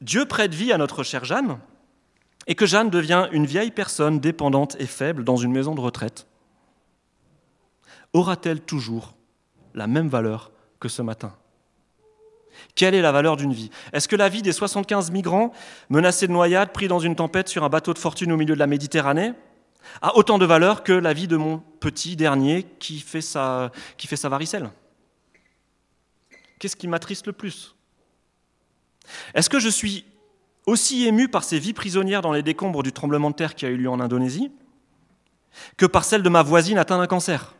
Dieu 0.00 0.26
prête 0.26 0.54
vie 0.54 0.72
à 0.72 0.78
notre 0.78 1.02
chère 1.02 1.24
Jeanne, 1.24 1.58
et 2.46 2.54
que 2.54 2.66
Jeanne 2.66 2.88
devient 2.88 3.28
une 3.32 3.46
vieille 3.46 3.72
personne 3.72 4.20
dépendante 4.20 4.76
et 4.78 4.86
faible 4.86 5.24
dans 5.24 5.36
une 5.36 5.50
maison 5.50 5.74
de 5.74 5.80
retraite, 5.80 6.28
aura-t-elle 8.12 8.60
toujours 8.60 9.14
la 9.74 9.88
même 9.88 10.08
valeur 10.08 10.52
que 10.78 10.88
ce 10.88 11.02
matin? 11.02 11.34
Quelle 12.74 12.94
est 12.94 13.02
la 13.02 13.12
valeur 13.12 13.36
d'une 13.36 13.52
vie? 13.52 13.70
Est-ce 13.92 14.08
que 14.08 14.16
la 14.16 14.28
vie 14.28 14.42
des 14.42 14.52
75 14.52 15.10
migrants 15.10 15.52
menacés 15.88 16.26
de 16.26 16.32
noyade, 16.32 16.72
pris 16.72 16.88
dans 16.88 16.98
une 16.98 17.16
tempête 17.16 17.48
sur 17.48 17.64
un 17.64 17.68
bateau 17.68 17.92
de 17.94 17.98
fortune 17.98 18.32
au 18.32 18.36
milieu 18.36 18.54
de 18.54 18.58
la 18.58 18.66
Méditerranée, 18.66 19.32
a 20.00 20.16
autant 20.16 20.38
de 20.38 20.46
valeur 20.46 20.84
que 20.84 20.92
la 20.92 21.12
vie 21.12 21.28
de 21.28 21.36
mon 21.36 21.58
petit 21.80 22.16
dernier 22.16 22.64
qui 22.78 23.00
fait 23.00 23.20
sa, 23.20 23.70
qui 23.96 24.06
fait 24.06 24.16
sa 24.16 24.28
varicelle? 24.28 24.70
Qu'est-ce 26.58 26.76
qui 26.76 26.88
m'attriste 26.88 27.26
le 27.26 27.32
plus? 27.32 27.74
Est-ce 29.34 29.50
que 29.50 29.58
je 29.58 29.68
suis 29.68 30.04
aussi 30.66 31.06
ému 31.06 31.28
par 31.28 31.44
ces 31.44 31.58
vies 31.58 31.72
prisonnières 31.72 32.22
dans 32.22 32.32
les 32.32 32.42
décombres 32.42 32.82
du 32.82 32.92
tremblement 32.92 33.30
de 33.30 33.34
terre 33.34 33.54
qui 33.54 33.66
a 33.66 33.68
eu 33.68 33.76
lieu 33.76 33.90
en 33.90 34.00
Indonésie 34.00 34.52
que 35.76 35.86
par 35.86 36.04
celle 36.04 36.22
de 36.22 36.28
ma 36.28 36.42
voisine 36.42 36.78
atteinte 36.78 37.00
d'un 37.00 37.06
cancer? 37.06 37.54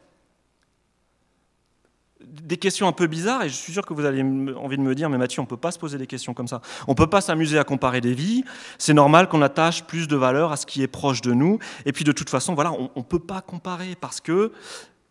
Des 2.33 2.57
questions 2.57 2.89
un 2.89 2.93
peu 2.93 3.07
bizarres, 3.07 3.43
et 3.43 3.51
je 3.51 3.55
suis 3.55 3.75
sûr 3.75 3.85
que 3.85 3.93
vous 3.93 4.07
avez 4.07 4.23
envie 4.23 4.79
de 4.79 4.83
me 4.83 4.95
dire, 4.95 5.11
mais 5.11 5.19
Mathieu, 5.19 5.41
on 5.41 5.45
ne 5.45 5.49
peut 5.49 5.59
pas 5.59 5.71
se 5.71 5.79
poser 5.79 5.99
des 5.99 6.07
questions 6.07 6.33
comme 6.33 6.49
ça. 6.49 6.62
On 6.89 6.93
ne 6.93 6.97
peut 6.97 7.07
pas 7.07 7.21
s'amuser 7.21 7.59
à 7.59 7.65
comparer 7.65 8.01
des 8.01 8.15
vies. 8.15 8.43
C'est 8.79 8.95
normal 8.95 9.29
qu'on 9.29 9.43
attache 9.43 9.85
plus 9.85 10.09
de 10.09 10.17
valeur 10.17 10.51
à 10.51 10.57
ce 10.57 10.65
qui 10.65 10.83
est 10.83 10.87
proche 10.87 11.21
de 11.21 11.35
nous. 11.35 11.59
Et 11.85 11.93
puis 11.93 12.05
de 12.05 12.12
toute 12.12 12.31
façon, 12.31 12.55
voilà, 12.55 12.73
on 12.73 12.91
ne 12.97 13.03
peut 13.03 13.19
pas 13.19 13.43
comparer 13.43 13.97
parce 14.01 14.21
que, 14.21 14.51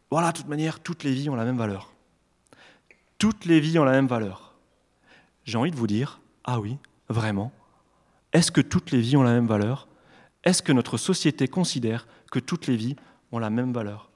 voilà, 0.09 0.31
de 0.31 0.37
toute 0.37 0.47
manière, 0.47 0.79
toutes 0.79 1.03
les 1.03 1.13
vies 1.13 1.29
ont 1.29 1.35
la 1.35 1.45
même 1.45 1.57
valeur. 1.57 1.93
Toutes 3.19 3.45
les 3.45 3.59
vies 3.59 3.77
ont 3.77 3.83
la 3.83 3.91
même 3.91 4.07
valeur. 4.07 4.55
J'ai 5.43 5.59
envie 5.59 5.69
de 5.71 5.75
vous 5.75 5.87
dire, 5.87 6.21
ah 6.43 6.59
oui, 6.59 6.77
vraiment 7.07 7.51
Est-ce 8.33 8.51
que 8.51 8.61
toutes 8.61 8.89
les 8.89 8.99
vies 8.99 9.15
ont 9.15 9.23
la 9.23 9.33
même 9.33 9.47
valeur? 9.47 9.87
Est-ce 10.43 10.63
que 10.63 10.71
notre 10.71 10.97
société 10.97 11.47
considère 11.47 12.07
que 12.31 12.39
toutes 12.39 12.65
les 12.65 12.75
vies 12.75 12.95
ont 13.31 13.37
la 13.37 13.51
même 13.51 13.73
valeur? 13.73 14.09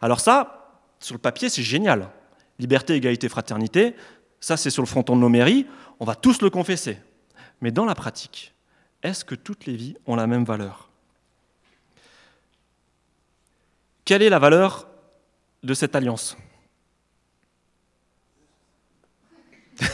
Alors 0.00 0.18
ça, 0.18 0.57
sur 1.00 1.14
le 1.14 1.20
papier, 1.20 1.48
c'est 1.48 1.62
génial. 1.62 2.10
Liberté, 2.58 2.94
égalité, 2.94 3.28
fraternité, 3.28 3.94
ça 4.40 4.56
c'est 4.56 4.70
sur 4.70 4.82
le 4.82 4.88
fronton 4.88 5.14
de 5.16 5.20
nos 5.20 5.28
mairies, 5.28 5.66
on 6.00 6.04
va 6.04 6.14
tous 6.14 6.42
le 6.42 6.50
confesser. 6.50 6.98
Mais 7.60 7.70
dans 7.70 7.84
la 7.84 7.94
pratique, 7.94 8.54
est-ce 9.02 9.24
que 9.24 9.34
toutes 9.34 9.66
les 9.66 9.76
vies 9.76 9.96
ont 10.06 10.16
la 10.16 10.26
même 10.26 10.44
valeur? 10.44 10.88
Quelle 14.04 14.22
est 14.22 14.30
la 14.30 14.38
valeur 14.38 14.88
de 15.62 15.74
cette 15.74 15.94
alliance? 15.94 16.36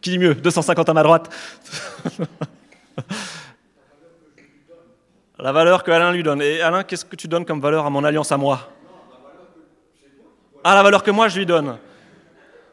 Qui 0.00 0.10
dit 0.10 0.18
mieux? 0.18 0.34
250 0.34 0.88
à 0.88 0.94
ma 0.94 1.02
droite. 1.02 1.34
La 5.40 5.52
valeur 5.52 5.84
que 5.84 5.92
Alain 5.92 6.10
lui 6.10 6.24
donne. 6.24 6.42
Et 6.42 6.60
Alain, 6.60 6.82
qu'est-ce 6.82 7.04
que 7.04 7.14
tu 7.14 7.28
donnes 7.28 7.44
comme 7.44 7.60
valeur 7.60 7.86
à 7.86 7.90
mon 7.90 8.02
alliance 8.02 8.32
à 8.32 8.36
moi? 8.36 8.72
Ah, 10.70 10.74
la 10.74 10.82
valeur 10.82 11.02
que 11.02 11.10
moi 11.10 11.28
je 11.28 11.38
lui 11.38 11.46
donne. 11.46 11.78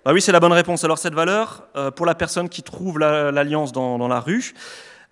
Bah 0.03 0.11
oui, 0.11 0.21
c'est 0.21 0.33
la 0.33 0.41
bonne 0.41 0.51
réponse. 0.51 0.83
Alors 0.83 0.97
cette 0.97 1.13
valeur, 1.13 1.65
euh, 1.77 1.91
pour 1.91 2.05
la 2.05 2.13
personne 2.13 2.49
qui 2.49 2.61
trouve 2.61 2.99
l'alliance 2.99 3.71
dans, 3.71 4.09
la 4.09 4.19
rue, 4.19 4.53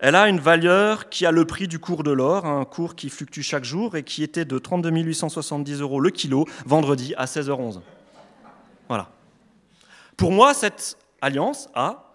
elle 0.00 0.14
a 0.14 0.28
une 0.28 0.38
valeur 0.38 1.08
qui 1.08 1.24
a 1.24 1.30
le 1.30 1.46
prix 1.46 1.66
du 1.66 1.78
cours 1.78 2.02
de 2.02 2.10
l'or, 2.10 2.44
un 2.44 2.66
cours 2.66 2.94
qui 2.94 3.08
fluctue 3.08 3.40
chaque 3.40 3.64
jour 3.64 3.96
et 3.96 4.02
qui 4.02 4.22
était 4.22 4.44
de 4.44 4.58
32 4.58 4.90
870 4.90 5.80
euros 5.80 5.98
le 5.98 6.10
kilo 6.10 6.44
vendredi 6.66 7.14
à 7.16 7.24
16h11. 7.24 7.80
Voilà. 8.88 9.08
Pour 10.18 10.30
moi, 10.30 10.52
cette 10.52 10.98
alliance 11.22 11.70
a 11.74 12.12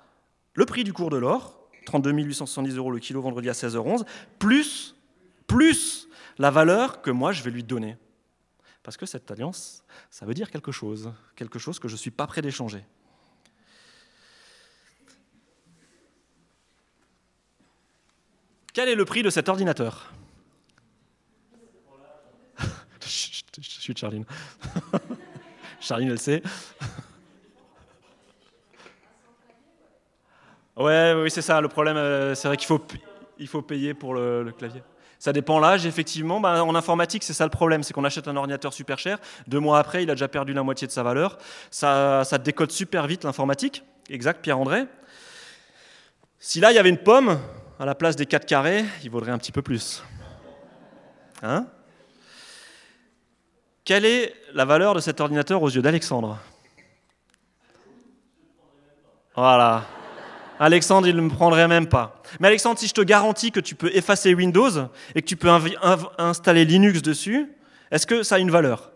le 0.53 0.67
prix 0.67 0.83
du 0.83 0.93
cours 0.93 1.09
de 1.09 1.17
l'or, 1.17 1.67
32 1.87 2.11
870 2.11 2.75
euros 2.75 2.91
le 2.91 2.99
kilo 2.99 3.23
vendredi 3.23 3.49
à 3.49 3.53
16h11, 3.53 4.05
plus, 4.37 4.95
plus 5.47 6.07
la 6.37 6.51
valeur 6.51 7.01
que 7.01 7.09
moi 7.09 7.31
je 7.31 7.41
vais 7.41 7.49
lui 7.49 7.63
donner. 7.63 7.97
Parce 8.83 8.97
que 8.97 9.05
cette 9.05 9.29
alliance, 9.29 9.83
ça 10.09 10.25
veut 10.25 10.33
dire 10.33 10.49
quelque 10.49 10.71
chose, 10.71 11.13
quelque 11.35 11.59
chose 11.59 11.79
que 11.79 11.87
je 11.87 11.93
ne 11.93 11.97
suis 11.97 12.11
pas 12.11 12.27
prêt 12.27 12.41
d'échanger. 12.41 12.83
Quel 18.73 18.89
est 18.89 18.95
le 18.95 19.05
prix 19.05 19.23
de 19.23 19.29
cet 19.29 19.49
ordinateur? 19.49 20.13
Je 23.01 23.41
suis 23.61 23.95
Charline. 23.95 24.25
Charline, 25.79 26.09
elle 26.09 26.19
sait. 26.19 26.41
Ouais, 30.79 31.13
oui, 31.13 31.29
c'est 31.29 31.41
ça. 31.41 31.59
Le 31.59 31.67
problème, 31.67 31.97
euh, 31.97 32.33
c'est 32.35 32.47
vrai 32.47 32.55
qu'il 32.55 32.67
faut, 32.67 32.81
il 33.37 33.47
faut 33.49 33.61
payer 33.61 33.93
pour 33.93 34.13
le, 34.13 34.49
clavier. 34.57 34.81
Ça 35.19 35.33
dépend 35.33 35.59
l'âge, 35.59 35.85
effectivement. 35.85 36.39
Ben, 36.39 36.61
en 36.61 36.73
informatique, 36.75 37.23
c'est 37.23 37.33
ça 37.33 37.43
le 37.43 37.49
problème, 37.49 37.83
c'est 37.83 37.93
qu'on 37.93 38.05
achète 38.05 38.29
un 38.29 38.37
ordinateur 38.37 38.71
super 38.71 38.97
cher. 38.97 39.19
Deux 39.47 39.59
mois 39.59 39.77
après, 39.77 40.03
il 40.03 40.09
a 40.09 40.15
déjà 40.15 40.29
perdu 40.29 40.53
la 40.53 40.63
moitié 40.63 40.87
de 40.87 40.93
sa 40.93 41.03
valeur. 41.03 41.37
Ça, 41.69 42.23
ça 42.23 42.37
décode 42.37 42.71
super 42.71 43.05
vite 43.05 43.25
l'informatique. 43.25 43.83
Exact, 44.09 44.41
Pierre-André. 44.41 44.85
Si 46.39 46.61
là, 46.61 46.71
il 46.71 46.75
y 46.75 46.79
avait 46.79 46.89
une 46.89 46.97
pomme 46.97 47.37
à 47.79 47.85
la 47.85 47.95
place 47.95 48.15
des 48.15 48.25
4 48.25 48.45
carrés, 48.45 48.85
il 49.03 49.09
vaudrait 49.09 49.31
un 49.31 49.37
petit 49.37 49.51
peu 49.51 49.61
plus. 49.61 50.01
Hein? 51.43 51.67
Quelle 53.83 54.05
est 54.05 54.33
la 54.53 54.63
valeur 54.63 54.93
de 54.93 55.01
cet 55.01 55.19
ordinateur 55.19 55.61
aux 55.61 55.69
yeux 55.69 55.81
d'Alexandre? 55.81 56.37
Voilà. 59.35 59.85
Alexandre, 60.59 61.07
il 61.07 61.15
ne 61.15 61.21
me 61.21 61.29
prendrait 61.29 61.67
même 61.67 61.87
pas. 61.87 62.21
Mais 62.39 62.47
Alexandre, 62.47 62.77
si 62.77 62.87
je 62.87 62.93
te 62.93 63.01
garantis 63.01 63.51
que 63.51 63.61
tu 63.61 63.75
peux 63.75 63.89
effacer 63.95 64.35
Windows 64.35 64.89
et 65.15 65.21
que 65.21 65.27
tu 65.27 65.37
peux 65.37 65.49
installer 66.17 66.65
Linux 66.65 67.01
dessus, 67.01 67.49
est-ce 67.91 68.05
que 68.05 68.23
ça 68.23 68.35
a 68.35 68.39
une 68.39 68.51
valeur? 68.51 68.91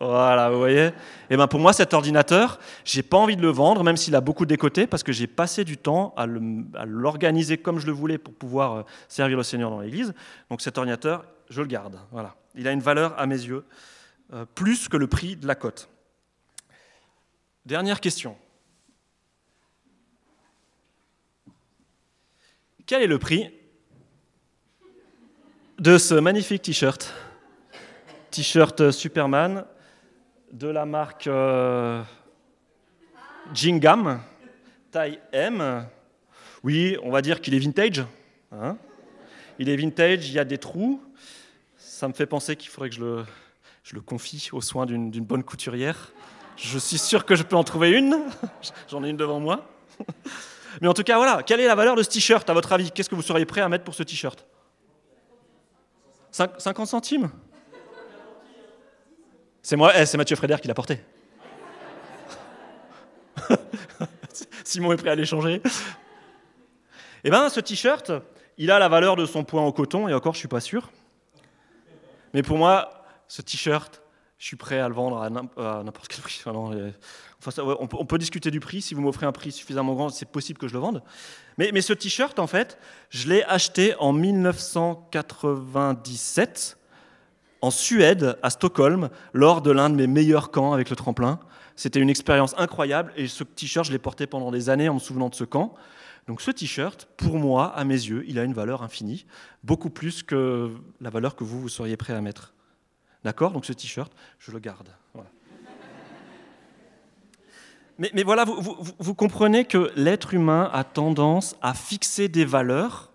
Voilà, 0.00 0.50
vous 0.50 0.58
voyez? 0.58 0.86
Et 0.86 0.92
eh 1.30 1.36
ben 1.36 1.48
pour 1.48 1.58
moi, 1.58 1.72
cet 1.72 1.92
ordinateur, 1.92 2.60
j'ai 2.84 3.02
pas 3.02 3.16
envie 3.16 3.34
de 3.34 3.42
le 3.42 3.48
vendre, 3.48 3.82
même 3.82 3.96
s'il 3.96 4.14
a 4.14 4.20
beaucoup 4.20 4.46
décoté, 4.46 4.86
parce 4.86 5.02
que 5.02 5.10
j'ai 5.10 5.26
passé 5.26 5.64
du 5.64 5.76
temps 5.76 6.14
à 6.16 6.26
l'organiser 6.26 7.58
comme 7.58 7.80
je 7.80 7.86
le 7.86 7.92
voulais 7.92 8.18
pour 8.18 8.32
pouvoir 8.32 8.72
euh, 8.74 8.82
servir 9.08 9.36
le 9.36 9.42
Seigneur 9.42 9.70
dans 9.70 9.80
l'Église. 9.80 10.14
Donc 10.50 10.60
cet 10.60 10.78
ordinateur, 10.78 11.24
je 11.50 11.62
le 11.62 11.66
garde. 11.66 11.98
Voilà, 12.12 12.36
il 12.54 12.68
a 12.68 12.72
une 12.72 12.80
valeur 12.80 13.18
à 13.18 13.26
mes 13.26 13.34
yeux 13.34 13.64
euh, 14.32 14.44
plus 14.54 14.88
que 14.88 14.96
le 14.96 15.08
prix 15.08 15.34
de 15.34 15.48
la 15.48 15.56
cote. 15.56 15.88
Dernière 17.66 18.00
question. 18.00 18.36
Quel 22.88 23.02
est 23.02 23.06
le 23.06 23.18
prix 23.18 23.50
de 25.78 25.98
ce 25.98 26.14
magnifique 26.14 26.62
t-shirt 26.62 27.12
T-shirt 28.30 28.90
Superman 28.92 29.66
de 30.52 30.68
la 30.68 30.86
marque 30.86 31.26
euh, 31.26 32.02
Jingam, 33.52 34.22
taille 34.90 35.20
M. 35.32 35.86
Oui, 36.64 36.96
on 37.02 37.10
va 37.10 37.20
dire 37.20 37.42
qu'il 37.42 37.54
est 37.54 37.58
vintage. 37.58 38.06
Hein. 38.52 38.78
il 39.58 39.68
est 39.68 39.76
vintage, 39.76 40.26
il 40.26 40.32
y 40.32 40.38
a 40.38 40.46
des 40.46 40.56
trous. 40.56 41.02
Ça 41.76 42.08
me 42.08 42.14
fait 42.14 42.24
penser 42.24 42.56
qu'il 42.56 42.70
faudrait 42.70 42.88
que 42.88 42.94
je 42.94 43.04
le, 43.04 43.26
je 43.82 43.96
le 43.96 44.00
confie 44.00 44.48
aux 44.52 44.62
soins 44.62 44.86
d'une 44.86 45.10
bonne 45.10 45.44
couturière. 45.44 46.10
Je 46.56 46.78
suis 46.78 46.96
sûr 46.96 47.26
que 47.26 47.34
je 47.34 47.42
peux 47.42 47.56
en 47.56 47.64
trouver 47.64 47.90
une. 47.90 48.16
J'en 48.90 49.04
ai 49.04 49.10
une 49.10 49.18
devant 49.18 49.40
moi. 49.40 49.68
Mais 50.80 50.88
en 50.88 50.94
tout 50.94 51.02
cas, 51.02 51.16
voilà, 51.16 51.42
quelle 51.42 51.60
est 51.60 51.66
la 51.66 51.74
valeur 51.74 51.96
de 51.96 52.02
ce 52.02 52.08
t-shirt 52.08 52.48
à 52.48 52.52
votre 52.52 52.72
avis? 52.72 52.90
Qu'est-ce 52.90 53.08
que 53.08 53.14
vous 53.14 53.22
seriez 53.22 53.46
prêt 53.46 53.60
à 53.60 53.68
mettre 53.68 53.84
pour 53.84 53.94
ce 53.94 54.02
t-shirt? 54.02 54.46
50 56.30 56.86
centimes? 56.86 57.30
C'est 59.62 59.76
moi, 59.76 59.92
eh, 59.96 60.06
c'est 60.06 60.16
Mathieu 60.16 60.36
Frédère 60.36 60.60
qui 60.60 60.68
l'a 60.68 60.74
porté. 60.74 61.00
Simon 64.64 64.92
est 64.92 64.96
prêt 64.96 65.10
à 65.10 65.14
l'échanger. 65.14 65.60
Eh 67.24 67.30
bien, 67.30 67.48
ce 67.48 67.60
t-shirt, 67.60 68.12
il 68.56 68.70
a 68.70 68.78
la 68.78 68.88
valeur 68.88 69.16
de 69.16 69.26
son 69.26 69.44
point 69.44 69.64
au 69.64 69.72
coton, 69.72 70.08
et 70.08 70.14
encore, 70.14 70.34
je 70.34 70.38
suis 70.38 70.48
pas 70.48 70.60
sûr. 70.60 70.90
Mais 72.34 72.42
pour 72.42 72.56
moi, 72.56 73.04
ce 73.26 73.42
t-shirt, 73.42 74.02
je 74.38 74.46
suis 74.46 74.56
prêt 74.56 74.78
à 74.78 74.88
le 74.88 74.94
vendre 74.94 75.20
à 75.20 75.28
n'importe 75.30 76.08
quel 76.08 76.20
prix. 76.22 76.42
on, 76.46 76.92
peut, 78.06 78.18
discuter 78.18 78.50
du 78.50 78.60
prix. 78.60 78.80
Si 78.82 78.94
vous 78.94 79.02
m'offrez 79.02 79.26
un 79.26 79.32
prix 79.32 79.52
suffisamment 79.52 79.94
grand, 79.94 80.08
c'est 80.10 80.30
possible 80.30 80.58
que 80.58 80.68
je 80.68 80.74
le 80.74 80.78
vende. 80.78 81.02
Mais, 81.58 81.70
mais 81.72 81.82
ce 81.82 81.92
t-shirt, 81.92 82.38
en 82.38 82.46
fait, 82.46 82.78
je 83.10 83.28
l'ai 83.28 83.42
acheté 83.44 83.94
en 83.98 84.12
1997 84.12 86.76
en 87.60 87.72
Suède, 87.72 88.38
à 88.44 88.50
Stockholm, 88.50 89.08
lors 89.32 89.62
de 89.62 89.72
l'un 89.72 89.90
de 89.90 89.96
mes 89.96 90.06
meilleurs 90.06 90.52
camps 90.52 90.72
avec 90.72 90.90
le 90.90 90.96
tremplin. 90.96 91.40
C'était 91.74 91.98
une 91.98 92.10
expérience 92.10 92.54
incroyable 92.56 93.12
et 93.16 93.26
ce 93.26 93.42
t-shirt, 93.42 93.84
je 93.86 93.92
l'ai 93.92 93.98
porté 93.98 94.28
pendant 94.28 94.52
des 94.52 94.70
années 94.70 94.88
en 94.88 94.94
me 94.94 95.00
souvenant 95.00 95.28
de 95.28 95.34
ce 95.34 95.42
camp. 95.44 95.74
Donc 96.28 96.40
ce 96.40 96.52
t-shirt, 96.52 97.08
pour 97.16 97.38
moi, 97.38 97.74
à 97.74 97.82
mes 97.84 97.94
yeux, 97.94 98.24
il 98.28 98.38
a 98.38 98.44
une 98.44 98.52
valeur 98.52 98.84
infinie, 98.84 99.26
beaucoup 99.64 99.90
plus 99.90 100.22
que 100.22 100.70
la 101.00 101.10
valeur 101.10 101.34
que 101.34 101.42
vous, 101.42 101.60
vous 101.60 101.68
seriez 101.68 101.96
prêt 101.96 102.12
à 102.12 102.20
mettre. 102.20 102.54
D'accord 103.24 103.52
Donc 103.52 103.64
ce 103.64 103.72
t-shirt, 103.72 104.12
je 104.38 104.52
le 104.52 104.58
garde. 104.58 104.88
Mais, 107.98 108.22
voilà, 108.22 108.44
vous, 108.44 109.14
comprenez 109.14 109.64
que 109.64 109.90
l'être 109.96 110.32
humain 110.32 110.70
a 110.72 110.84
tendance 110.84 111.56
à 111.62 111.74
fixer 111.74 112.28
des 112.28 112.44
valeurs. 112.44 113.10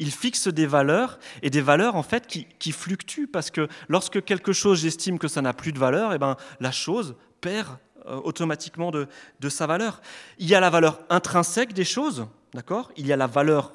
Il 0.00 0.10
fixe 0.10 0.48
des 0.48 0.66
valeurs 0.66 1.20
et 1.42 1.50
des 1.50 1.60
valeurs 1.60 1.94
en 1.94 2.02
fait 2.02 2.26
qui, 2.26 2.72
fluctuent 2.72 3.28
parce 3.28 3.52
que 3.52 3.68
lorsque 3.88 4.24
quelque 4.24 4.52
chose 4.52 4.80
j'estime 4.80 5.20
que 5.20 5.28
ça 5.28 5.42
n'a 5.42 5.52
plus 5.52 5.72
de 5.72 5.78
valeur, 5.78 6.10
et 6.10 6.16
eh 6.16 6.18
ben, 6.18 6.36
la 6.58 6.72
chose 6.72 7.14
perd 7.40 7.78
euh, 8.06 8.16
automatiquement 8.24 8.90
de, 8.90 9.06
de 9.38 9.48
sa 9.48 9.68
valeur. 9.68 10.00
Il 10.38 10.48
y 10.48 10.56
a 10.56 10.60
la 10.60 10.70
valeur 10.70 10.98
intrinsèque 11.08 11.72
des 11.72 11.84
choses, 11.84 12.26
d'accord? 12.52 12.90
Il 12.96 13.06
y 13.06 13.12
a 13.12 13.16
la 13.16 13.28
valeur 13.28 13.74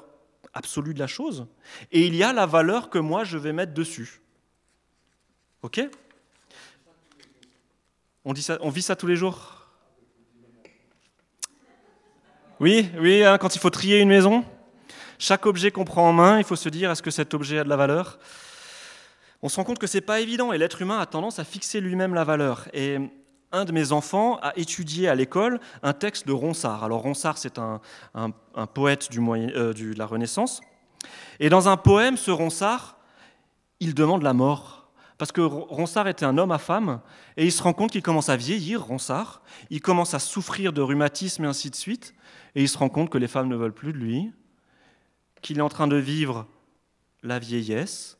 absolue 0.52 0.92
de 0.92 0.98
la 0.98 1.06
chose 1.06 1.46
et 1.92 2.06
il 2.06 2.14
y 2.14 2.22
a 2.22 2.34
la 2.34 2.44
valeur 2.44 2.90
que 2.90 2.98
moi 2.98 3.24
je 3.24 3.38
vais 3.38 3.54
mettre 3.54 3.72
dessus. 3.72 4.21
Ok 5.62 5.80
on, 8.24 8.32
vit 8.32 8.82
ça 8.82 8.96
tous 8.96 9.06
les 9.06 9.16
jours 9.16 9.68
Oui, 12.60 12.88
oui, 12.98 13.24
hein, 13.24 13.38
quand 13.38 13.56
il 13.56 13.58
faut 13.58 13.70
trier 13.70 14.00
une 14.00 14.08
maison, 14.08 14.44
chaque 15.18 15.46
objet 15.46 15.70
qu'on 15.70 15.84
prend 15.84 16.08
en 16.08 16.12
main, 16.12 16.38
il 16.38 16.44
faut 16.44 16.56
se 16.56 16.68
dire 16.68 16.90
est-ce 16.90 17.02
que 17.02 17.10
cet 17.10 17.34
objet 17.34 17.58
a 17.58 17.64
de 17.64 17.68
la 17.68 17.76
valeur? 17.76 18.18
On 19.42 19.48
se 19.48 19.56
rend 19.56 19.64
compte 19.64 19.78
que 19.78 19.86
ce 19.88 19.98
n'est 19.98 20.02
pas 20.02 20.20
évident 20.20 20.52
et 20.52 20.58
l'être 20.58 20.82
humain 20.82 20.98
a 20.98 21.06
tendance 21.06 21.38
à 21.38 21.44
fixer 21.44 21.80
lui-même 21.80 22.14
la 22.14 22.22
valeur. 22.22 22.68
Et 22.72 22.98
un 23.52 23.64
de 23.64 23.72
mes 23.72 23.92
enfants 23.92 24.38
a 24.42 24.52
étudié 24.56 25.08
à 25.08 25.14
l'école 25.14 25.60
un 25.82 25.92
texte 25.92 26.26
de 26.26 26.32
Ronsard. 26.32 26.84
Alors 26.84 27.02
Ronsard, 27.02 27.38
c'est 27.38 27.58
un, 27.58 27.80
poète 28.74 29.10
du 29.10 29.20
moyen, 29.20 29.48
euh, 29.50 29.72
de 29.72 29.98
la 29.98 30.06
Renaissance. 30.06 30.60
Et 31.40 31.48
dans 31.48 31.68
un 31.68 31.76
poème, 31.76 32.16
ce 32.16 32.30
Ronsard, 32.30 32.98
il 33.80 33.94
demande 33.94 34.22
la 34.22 34.32
mort 34.32 34.81
parce 35.22 35.30
que 35.30 35.40
Ronsard 35.40 36.08
était 36.08 36.24
un 36.24 36.36
homme 36.36 36.50
à 36.50 36.58
femme, 36.58 37.00
et 37.36 37.44
il 37.44 37.52
se 37.52 37.62
rend 37.62 37.72
compte 37.72 37.92
qu'il 37.92 38.02
commence 38.02 38.28
à 38.28 38.36
vieillir, 38.36 38.82
Ronsard, 38.82 39.40
il 39.70 39.80
commence 39.80 40.14
à 40.14 40.18
souffrir 40.18 40.72
de 40.72 40.80
rhumatisme 40.82 41.44
et 41.44 41.46
ainsi 41.46 41.70
de 41.70 41.76
suite, 41.76 42.12
et 42.56 42.62
il 42.62 42.68
se 42.68 42.76
rend 42.76 42.88
compte 42.88 43.08
que 43.08 43.18
les 43.18 43.28
femmes 43.28 43.46
ne 43.46 43.54
veulent 43.54 43.72
plus 43.72 43.92
de 43.92 43.98
lui, 43.98 44.32
qu'il 45.40 45.58
est 45.58 45.62
en 45.62 45.68
train 45.68 45.86
de 45.86 45.94
vivre 45.94 46.48
la 47.22 47.38
vieillesse, 47.38 48.18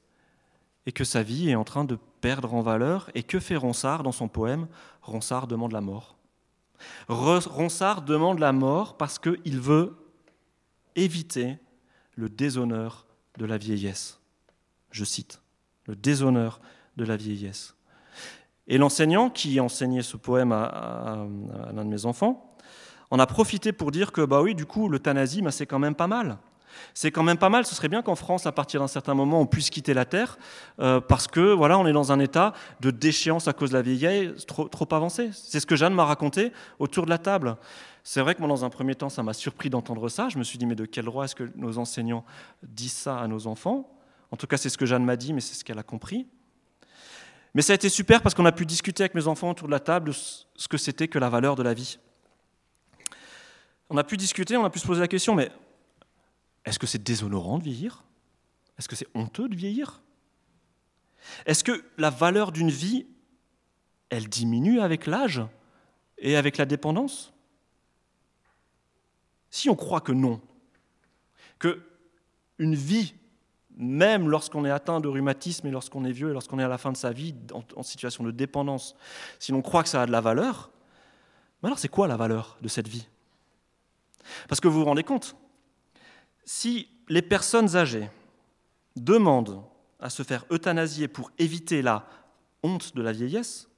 et 0.86 0.92
que 0.92 1.02
sa 1.02 1.24
vie 1.24 1.50
est 1.50 1.56
en 1.56 1.64
train 1.64 1.84
de 1.84 1.98
perdre 2.20 2.54
en 2.54 2.62
valeur. 2.62 3.10
Et 3.16 3.24
que 3.24 3.40
fait 3.40 3.56
Ronsard 3.56 4.04
dans 4.04 4.12
son 4.12 4.28
poème? 4.28 4.68
Ronsard 5.02 5.48
demande 5.48 5.72
la 5.72 5.80
mort. 5.80 6.16
Ronsard 7.08 8.02
demande 8.02 8.38
la 8.38 8.52
mort 8.52 8.96
parce 8.96 9.18
qu'il 9.18 9.58
veut 9.58 9.96
éviter 10.94 11.58
le 12.14 12.28
déshonneur 12.28 13.08
de 13.38 13.44
la 13.44 13.58
vieillesse. 13.58 14.20
Je 14.92 15.02
cite, 15.02 15.42
le 15.86 15.96
déshonneur 15.96 16.60
de 16.96 17.04
la 17.04 17.16
vieillesse. 17.16 17.74
Et 18.68 18.78
l'enseignant 18.78 19.30
qui 19.30 19.58
enseignait 19.60 20.02
ce 20.02 20.16
poème 20.16 20.52
à, 20.52 21.26
l'un 21.72 21.84
de 21.84 21.90
mes 21.90 22.06
enfants 22.06 22.56
en 23.10 23.18
a 23.18 23.26
profité 23.26 23.72
pour 23.72 23.90
dire 23.90 24.12
que, 24.12 24.22
bah 24.22 24.40
oui, 24.40 24.54
du 24.54 24.64
coup, 24.64 24.88
l'euthanasie, 24.88 25.42
bah, 25.42 25.50
c'est 25.50 25.66
quand 25.66 25.78
même 25.78 25.94
pas 25.94 26.06
mal. 26.06 26.38
C'est 26.94 27.10
quand 27.10 27.22
même 27.22 27.36
pas 27.36 27.50
mal. 27.50 27.66
Ce 27.66 27.74
serait 27.74 27.88
bien 27.88 28.00
qu'en 28.00 28.14
France, 28.14 28.46
à 28.46 28.52
partir 28.52 28.80
d'un 28.80 28.86
certain 28.88 29.12
moment, 29.12 29.40
on 29.40 29.46
puisse 29.46 29.68
quitter 29.68 29.92
la 29.92 30.06
Terre, 30.06 30.38
euh, 30.80 31.00
parce 31.00 31.26
que 31.26 31.52
voilà, 31.52 31.78
on 31.78 31.86
est 31.86 31.92
dans 31.92 32.12
un 32.12 32.20
état 32.20 32.54
de 32.80 32.90
déchéance 32.90 33.48
à 33.48 33.52
cause 33.52 33.70
de 33.70 33.76
la 33.76 33.82
vieillesse 33.82 34.46
trop, 34.46 34.68
trop 34.68 34.88
avancé. 34.92 35.30
C'est 35.32 35.60
ce 35.60 35.66
que 35.66 35.76
Jeanne 35.76 35.94
m'a 35.94 36.04
raconté 36.04 36.52
autour 36.78 37.04
de 37.04 37.10
la 37.10 37.18
table. 37.18 37.56
C'est 38.04 38.20
vrai 38.20 38.34
que 38.34 38.40
moi, 38.40 38.48
dans 38.48 38.64
un 38.64 38.70
premier 38.70 38.94
temps, 38.94 39.08
ça 39.10 39.22
m'a 39.22 39.34
surpris 39.34 39.70
d'entendre 39.70 40.08
ça. 40.08 40.28
Je 40.28 40.38
me 40.38 40.44
suis 40.44 40.58
dit, 40.58 40.66
mais 40.66 40.74
de 40.74 40.86
quel 40.86 41.04
droit 41.04 41.24
est-ce 41.24 41.34
que 41.34 41.50
nos 41.56 41.78
enseignants 41.78 42.24
disent 42.62 42.92
ça 42.92 43.18
à 43.18 43.28
nos 43.28 43.46
enfants? 43.46 43.88
En 44.30 44.36
tout 44.36 44.46
cas, 44.46 44.56
c'est 44.56 44.70
ce 44.70 44.78
que 44.78 44.86
Jeanne 44.86 45.04
m'a 45.04 45.16
dit, 45.16 45.32
mais 45.32 45.40
c'est 45.40 45.54
ce 45.54 45.64
qu'elle 45.64 45.78
a 45.78 45.82
compris. 45.82 46.26
Mais 47.54 47.62
ça 47.62 47.72
a 47.72 47.76
été 47.76 47.88
super 47.88 48.22
parce 48.22 48.34
qu'on 48.34 48.46
a 48.46 48.52
pu 48.52 48.64
discuter 48.64 49.02
avec 49.02 49.14
mes 49.14 49.26
enfants 49.26 49.50
autour 49.50 49.68
de 49.68 49.72
la 49.72 49.80
table 49.80 50.10
de 50.10 50.12
ce 50.12 50.68
que 50.68 50.78
c'était 50.78 51.08
que 51.08 51.18
la 51.18 51.28
valeur 51.28 51.54
de 51.54 51.62
la 51.62 51.74
vie. 51.74 51.98
On 53.90 53.96
a 53.98 54.04
pu 54.04 54.16
discuter, 54.16 54.56
on 54.56 54.64
a 54.64 54.70
pu 54.70 54.78
se 54.78 54.86
poser 54.86 55.00
la 55.00 55.08
question, 55.08 55.34
mais 55.34 55.50
est-ce 56.64 56.78
que 56.78 56.86
c'est 56.86 57.02
déshonorant 57.02 57.58
de 57.58 57.64
vieillir? 57.64 58.04
Est-ce 58.78 58.88
que 58.88 58.96
c'est 58.96 59.08
honteux 59.14 59.48
de 59.48 59.56
vieillir? 59.56 60.00
Est-ce 61.44 61.62
que 61.62 61.84
la 61.98 62.10
valeur 62.10 62.52
d'une 62.52 62.70
vie, 62.70 63.06
elle 64.08 64.28
diminue 64.28 64.80
avec 64.80 65.06
l'âge 65.06 65.42
et 66.18 66.36
avec 66.36 66.56
la 66.56 66.64
dépendance? 66.64 67.32
Si 69.50 69.68
on 69.68 69.76
croit 69.76 70.00
que 70.00 70.12
non, 70.12 70.40
que 71.58 71.82
une 72.58 72.74
vie, 72.74 73.14
même 73.76 74.28
lorsqu'on 74.28 74.64
est 74.64 74.70
atteint 74.70 75.00
de 75.00 75.08
rhumatisme 75.08 75.66
et 75.66 75.70
lorsqu'on 75.70 76.04
est 76.04 76.12
vieux 76.12 76.30
et 76.30 76.32
lorsqu'on 76.32 76.58
est 76.58 76.64
à 76.64 76.68
la 76.68 76.78
fin 76.78 76.92
de 76.92 76.96
sa 76.96 77.12
vie 77.12 77.34
en, 77.52 77.82
situation 77.82 78.24
de 78.24 78.30
dépendance, 78.30 78.94
si 79.38 79.52
l'on 79.52 79.62
croit 79.62 79.82
que 79.82 79.88
ça 79.88 80.02
a 80.02 80.06
de 80.06 80.12
la 80.12 80.20
valeur, 80.20 80.70
alors 81.62 81.78
c'est 81.78 81.88
quoi 81.88 82.08
la 82.08 82.16
valeur 82.16 82.58
de 82.60 82.68
cette 82.68 82.88
vie? 82.88 83.06
Parce 84.48 84.60
que 84.60 84.68
vous 84.68 84.80
vous 84.80 84.84
rendez 84.84 85.04
compte, 85.04 85.36
si 86.44 86.88
les 87.08 87.22
personnes 87.22 87.76
âgées 87.76 88.10
demandent 88.96 89.62
à 90.00 90.10
se 90.10 90.22
faire 90.22 90.44
euthanasier 90.50 91.08
pour 91.08 91.30
éviter 91.38 91.82
la 91.82 92.06
honte 92.62 92.94
de 92.94 93.02
la 93.02 93.12
vieillesse, 93.12 93.68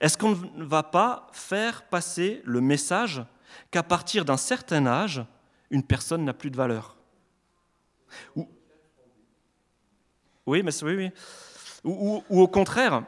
est-ce 0.00 0.18
qu'on 0.18 0.34
ne 0.34 0.64
va 0.64 0.82
pas 0.82 1.28
faire 1.32 1.84
passer 1.84 2.42
le 2.44 2.60
message 2.60 3.22
qu'à 3.70 3.82
partir 3.82 4.24
d'un 4.24 4.36
certain 4.36 4.86
âge, 4.86 5.24
une 5.70 5.82
personne 5.82 6.24
n'a 6.24 6.34
plus 6.34 6.50
de 6.50 6.56
valeur? 6.56 6.96
Oui, 10.48 10.62
mais 10.62 10.82
oui, 10.82 10.94
oui. 10.96 11.10
Ou, 11.84 12.22
au 12.30 12.48
contraire, 12.48 13.02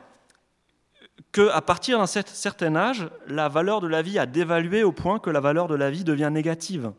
qu'à 1.33 1.61
partir 1.61 1.99
d'un 1.99 2.07
certain 2.07 2.77
âge, 2.77 3.09
la 3.27 3.49
valeur 3.49 3.81
de 3.81 3.89
la 3.89 4.03
vie 4.03 4.19
a 4.19 4.27
dévalué 4.27 4.85
au 4.85 4.93
point 4.93 5.19
que 5.19 5.31
la 5.31 5.41
valeur 5.41 5.67
de 5.67 5.75
la 5.75 5.91
vie 5.91 6.05
devient 6.05 6.31
négative 6.31 6.93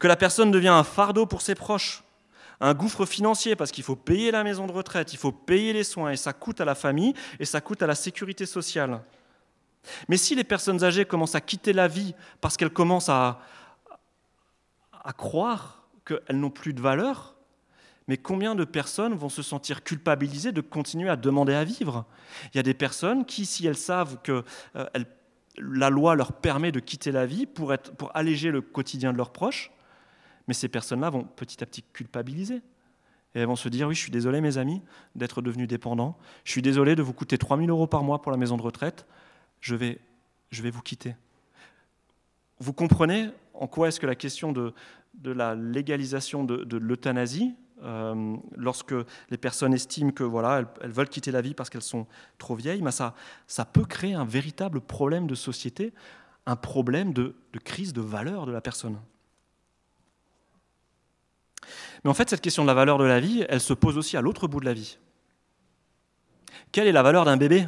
que 0.00 0.08
la 0.08 0.16
personne 0.16 0.50
devient 0.50 0.68
un 0.68 0.82
fardeau 0.82 1.26
pour 1.26 1.42
ses 1.42 1.54
proches, 1.54 2.02
un 2.60 2.74
gouffre 2.74 3.04
financier 3.04 3.54
parce 3.54 3.70
qu'il 3.70 3.84
faut 3.84 3.96
payer 3.96 4.30
la 4.30 4.42
maison 4.42 4.66
de 4.66 4.72
retraite, 4.72 5.12
il 5.12 5.18
faut 5.18 5.30
payer 5.30 5.72
les 5.74 5.84
soins 5.84 6.10
et 6.10 6.16
ça 6.16 6.32
coûte 6.32 6.60
à 6.60 6.64
la 6.64 6.74
famille 6.74 7.14
et 7.38 7.44
ça 7.44 7.60
coûte 7.60 7.82
à 7.82 7.86
la 7.86 7.94
sécurité 7.94 8.46
sociale. 8.46 9.02
Mais 10.08 10.16
si 10.16 10.34
les 10.34 10.44
personnes 10.44 10.82
âgées 10.82 11.04
commencent 11.04 11.34
à 11.34 11.40
quitter 11.40 11.74
la 11.74 11.86
vie 11.86 12.14
parce 12.40 12.56
qu'elles 12.56 12.72
commencent 12.72 13.10
à 13.10 13.38
croire 15.18 15.84
qu'elles 16.06 16.40
n'ont 16.40 16.50
plus 16.50 16.72
de 16.72 16.80
valeur, 16.80 17.34
mais 18.10 18.16
combien 18.16 18.56
de 18.56 18.64
personnes 18.64 19.14
vont 19.14 19.28
se 19.28 19.40
sentir 19.40 19.84
culpabilisées 19.84 20.50
de 20.50 20.60
continuer 20.60 21.08
à 21.08 21.14
demander 21.14 21.54
à 21.54 21.62
vivre? 21.62 22.06
Il 22.52 22.56
y 22.56 22.58
a 22.58 22.64
des 22.64 22.74
personnes 22.74 23.24
qui, 23.24 23.46
si 23.46 23.68
elles 23.68 23.76
savent 23.76 24.18
que 24.24 24.42
euh, 24.74 24.84
la 25.56 25.90
loi 25.90 26.16
leur 26.16 26.32
permet 26.32 26.72
de 26.72 26.80
quitter 26.80 27.12
la 27.12 27.24
vie 27.24 27.46
pour, 27.46 27.72
alléger 28.12 28.50
le 28.50 28.62
quotidien 28.62 29.12
de 29.12 29.16
leurs 29.16 29.30
proches, 29.30 29.70
mais 30.48 30.54
ces 30.54 30.66
personnes-là 30.66 31.08
vont 31.08 31.22
petit 31.22 31.62
à 31.62 31.66
petit 31.66 31.84
culpabiliser. 31.92 32.56
Et 33.36 33.38
elles 33.38 33.46
vont 33.46 33.54
se 33.54 33.68
dire, 33.68 33.86
oui, 33.86 33.94
je 33.94 34.00
suis 34.00 34.10
désolé 34.10 34.40
mes 34.40 34.58
amis 34.58 34.82
d'être 35.14 35.40
devenu 35.40 35.68
dépendant, 35.68 36.18
je 36.42 36.50
suis 36.50 36.62
désolé 36.62 36.96
de 36.96 37.02
vous 37.02 37.12
coûter 37.12 37.38
3000 37.38 37.70
euros 37.70 37.86
par 37.86 38.02
mois 38.02 38.20
pour 38.20 38.32
la 38.32 38.38
maison 38.38 38.56
de 38.56 38.62
retraite, 38.62 39.06
je 39.60 39.76
vais, 39.76 40.00
vous 40.50 40.82
quitter. 40.82 41.14
Vous 42.58 42.72
comprenez 42.72 43.28
en 43.54 43.68
quoi 43.68 43.86
est-ce 43.86 44.00
que 44.00 44.06
la 44.08 44.16
question 44.16 44.50
de, 44.50 44.74
la 45.22 45.54
légalisation 45.54 46.42
de 46.42 46.76
l'euthanasie, 46.76 47.54
euh, 47.82 48.36
lorsque 48.56 48.94
les 49.30 49.38
personnes 49.38 49.74
estiment 49.74 50.10
que 50.10 50.24
voilà, 50.24 50.64
elles, 50.80 50.90
veulent 50.90 51.08
quitter 51.08 51.30
la 51.30 51.40
vie 51.40 51.54
parce 51.54 51.70
qu'elles 51.70 51.82
sont 51.82 52.06
trop 52.38 52.54
vieilles, 52.54 52.82
mais 52.82 52.90
ça, 52.90 53.14
peut 53.72 53.84
créer 53.84 54.14
un 54.14 54.24
véritable 54.24 54.80
problème 54.80 55.26
de 55.26 55.34
société, 55.34 55.92
un 56.46 56.56
problème 56.56 57.12
de, 57.12 57.34
de 57.52 57.58
crise 57.58 57.92
de 57.92 58.00
valeur 58.00 58.46
de 58.46 58.52
la 58.52 58.60
personne. 58.60 58.98
Mais 62.04 62.10
en 62.10 62.14
fait, 62.14 62.30
cette 62.30 62.40
question 62.40 62.62
de 62.62 62.68
la 62.68 62.74
valeur 62.74 62.98
de 62.98 63.04
la 63.04 63.20
vie, 63.20 63.44
elle 63.48 63.60
se 63.60 63.74
pose 63.74 63.98
aussi 63.98 64.16
à 64.16 64.20
l'autre 64.20 64.48
bout 64.48 64.60
de 64.60 64.64
la 64.64 64.72
vie. 64.72 64.98
Quelle 66.72 66.86
est 66.86 66.92
la 66.92 67.02
valeur 67.02 67.24
d'un 67.24 67.36
bébé? 67.36 67.66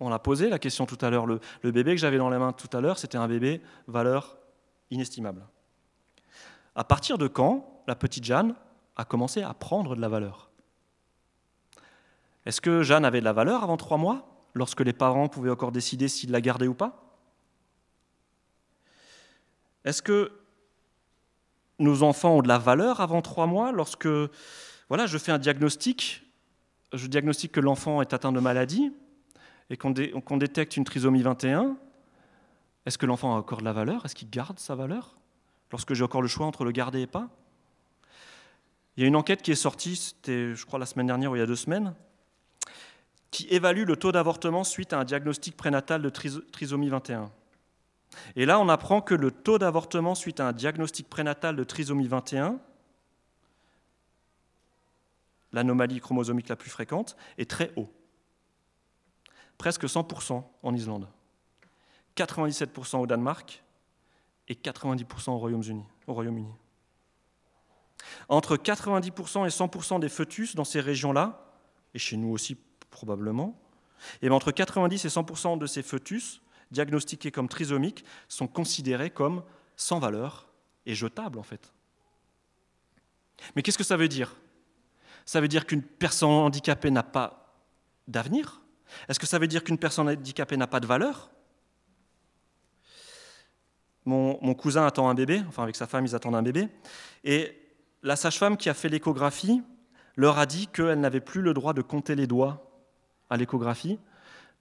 On 0.00 0.08
l'a 0.08 0.18
posé 0.18 0.48
la 0.48 0.58
question 0.58 0.86
tout 0.86 0.98
à 1.00 1.10
l'heure. 1.10 1.26
Le, 1.26 1.40
bébé 1.62 1.94
que 1.94 2.00
j'avais 2.00 2.18
dans 2.18 2.28
les 2.28 2.38
mains 2.38 2.52
tout 2.52 2.74
à 2.76 2.80
l'heure, 2.80 2.98
c'était 2.98 3.18
un 3.18 3.28
bébé 3.28 3.60
valeur 3.86 4.36
inestimable. 4.90 5.46
À 6.74 6.84
partir 6.84 7.18
de 7.18 7.28
quand 7.28 7.82
la 7.86 7.94
petite 7.94 8.24
Jeanne 8.24 8.54
a 8.96 9.04
commencé 9.04 9.42
à 9.42 9.52
prendre 9.54 9.96
de 9.96 10.00
la 10.00 10.08
valeur. 10.08 10.50
Est-ce 12.46 12.60
que 12.60 12.82
Jeanne 12.82 13.04
avait 13.04 13.20
de 13.20 13.24
la 13.24 13.32
valeur 13.32 13.62
avant 13.64 13.76
trois 13.76 13.96
mois, 13.96 14.48
lorsque 14.54 14.80
les 14.80 14.92
parents 14.92 15.28
pouvaient 15.28 15.50
encore 15.50 15.72
décider 15.72 16.08
s'ils 16.08 16.30
la 16.30 16.40
gardaient 16.40 16.66
ou 16.66 16.74
pas? 16.74 17.00
Est-ce 19.84 20.02
que 20.02 20.32
nos 21.78 22.02
enfants 22.02 22.36
ont 22.36 22.42
de 22.42 22.48
la 22.48 22.58
valeur 22.58 23.00
avant 23.00 23.20
trois 23.20 23.46
mois 23.46 23.72
lorsque 23.72 24.08
voilà, 24.88 25.06
je 25.06 25.18
fais 25.18 25.32
un 25.32 25.38
diagnostic, 25.38 26.22
je 26.92 27.06
diagnostique 27.06 27.52
que 27.52 27.60
l'enfant 27.60 28.00
est 28.00 28.12
atteint 28.12 28.32
de 28.32 28.40
maladie 28.40 28.92
et 29.70 29.76
qu'on 29.76 29.90
détecte 29.90 30.76
une 30.76 30.84
trisomie 30.84 31.22
21. 31.22 31.76
Est-ce 32.86 32.98
que 32.98 33.06
l'enfant 33.06 33.34
a 33.34 33.38
encore 33.38 33.58
de 33.58 33.64
la 33.64 33.72
valeur? 33.72 34.04
Est-ce 34.04 34.14
qu'il 34.14 34.28
garde 34.30 34.58
sa 34.58 34.74
valeur? 34.74 35.16
Lorsque 35.72 35.94
j'ai 35.94 36.04
encore 36.04 36.22
le 36.22 36.28
choix 36.28 36.46
entre 36.46 36.64
le 36.64 36.70
garder 36.70 37.00
et 37.00 37.06
pas? 37.06 37.28
Il 38.96 39.02
y 39.02 39.04
a 39.04 39.08
une 39.08 39.16
enquête 39.16 39.42
qui 39.42 39.50
est 39.50 39.56
sortie, 39.56 39.96
c'était 39.96 40.54
je 40.54 40.66
crois 40.66 40.78
la 40.78 40.86
semaine 40.86 41.06
dernière 41.06 41.32
ou 41.32 41.36
il 41.36 41.40
y 41.40 41.42
a 41.42 41.46
deux 41.46 41.56
semaines, 41.56 41.94
qui 43.30 43.48
évalue 43.48 43.84
le 43.84 43.96
taux 43.96 44.12
d'avortement 44.12 44.62
suite 44.62 44.92
à 44.92 45.00
un 45.00 45.04
diagnostic 45.04 45.56
prénatal 45.56 46.00
de 46.02 46.08
trisomie 46.08 46.88
21. 46.88 47.32
Et 48.36 48.46
là, 48.46 48.60
on 48.60 48.68
apprend 48.68 49.00
que 49.00 49.14
le 49.14 49.32
taux 49.32 49.58
d'avortement 49.58 50.14
suite 50.14 50.38
à 50.38 50.46
un 50.46 50.52
diagnostic 50.52 51.08
prénatal 51.08 51.56
de 51.56 51.64
trisomie 51.64 52.06
21, 52.06 52.60
l'anomalie 55.52 55.98
chromosomique 56.00 56.48
la 56.48 56.56
plus 56.56 56.70
fréquente, 56.70 57.16
est 57.38 57.50
très 57.50 57.72
haut. 57.74 57.90
Presque 59.58 59.84
100% 59.84 60.44
en 60.62 60.74
Islande, 60.74 61.08
97% 62.16 62.98
au 62.98 63.06
Danemark 63.06 63.64
et 64.46 64.54
90% 64.54 65.30
au 65.30 65.38
Royaume-Uni. 65.38 65.84
Royaume 66.06 66.54
Entre 68.28 68.56
90% 68.56 69.46
et 69.46 69.48
100% 69.48 70.00
des 70.00 70.08
fœtus 70.08 70.54
dans 70.54 70.64
ces 70.64 70.80
régions-là, 70.80 71.52
et 71.94 71.98
chez 71.98 72.16
nous 72.16 72.30
aussi 72.30 72.56
probablement, 72.90 73.58
et 74.22 74.30
entre 74.30 74.52
90 74.52 75.04
et 75.04 75.08
100% 75.08 75.58
de 75.58 75.66
ces 75.66 75.82
fœtus 75.82 76.40
diagnostiqués 76.70 77.30
comme 77.30 77.48
trisomiques 77.48 78.04
sont 78.28 78.46
considérés 78.46 79.10
comme 79.10 79.42
sans 79.76 79.98
valeur 79.98 80.48
et 80.86 80.94
jetables 80.94 81.38
en 81.38 81.42
fait. 81.42 81.72
Mais 83.54 83.62
qu'est-ce 83.62 83.78
que 83.78 83.84
ça 83.84 83.96
veut 83.96 84.08
dire? 84.08 84.36
Ça 85.24 85.40
veut 85.40 85.48
dire 85.48 85.66
qu'une 85.66 85.82
personne 85.82 86.30
handicapée 86.30 86.90
n'a 86.90 87.02
pas 87.02 87.54
d'avenir? 88.08 88.60
Est-ce 89.08 89.18
que 89.18 89.26
ça 89.26 89.38
veut 89.38 89.46
dire 89.46 89.64
qu'une 89.64 89.78
personne 89.78 90.08
handicapée 90.08 90.56
n'a 90.56 90.66
pas 90.66 90.80
de 90.80 90.86
valeur? 90.86 91.30
Mon, 94.04 94.38
mon, 94.42 94.54
cousin 94.54 94.84
attend 94.84 95.08
un 95.08 95.14
bébé, 95.14 95.42
enfin 95.48 95.62
avec 95.62 95.76
sa 95.76 95.86
femme 95.86 96.04
ils 96.04 96.14
attendent 96.14 96.34
un 96.34 96.42
bébé, 96.42 96.68
et 97.24 97.63
la 98.04 98.16
sage-femme 98.16 98.56
qui 98.56 98.68
a 98.68 98.74
fait 98.74 98.88
l'échographie 98.88 99.62
leur 100.16 100.38
a 100.38 100.46
dit 100.46 100.68
qu'elle 100.68 101.00
n'avait 101.00 101.20
plus 101.20 101.42
le 101.42 101.54
droit 101.54 101.72
de 101.72 101.82
compter 101.82 102.14
les 102.14 102.28
doigts 102.28 102.70
à 103.30 103.36
l'échographie, 103.36 103.98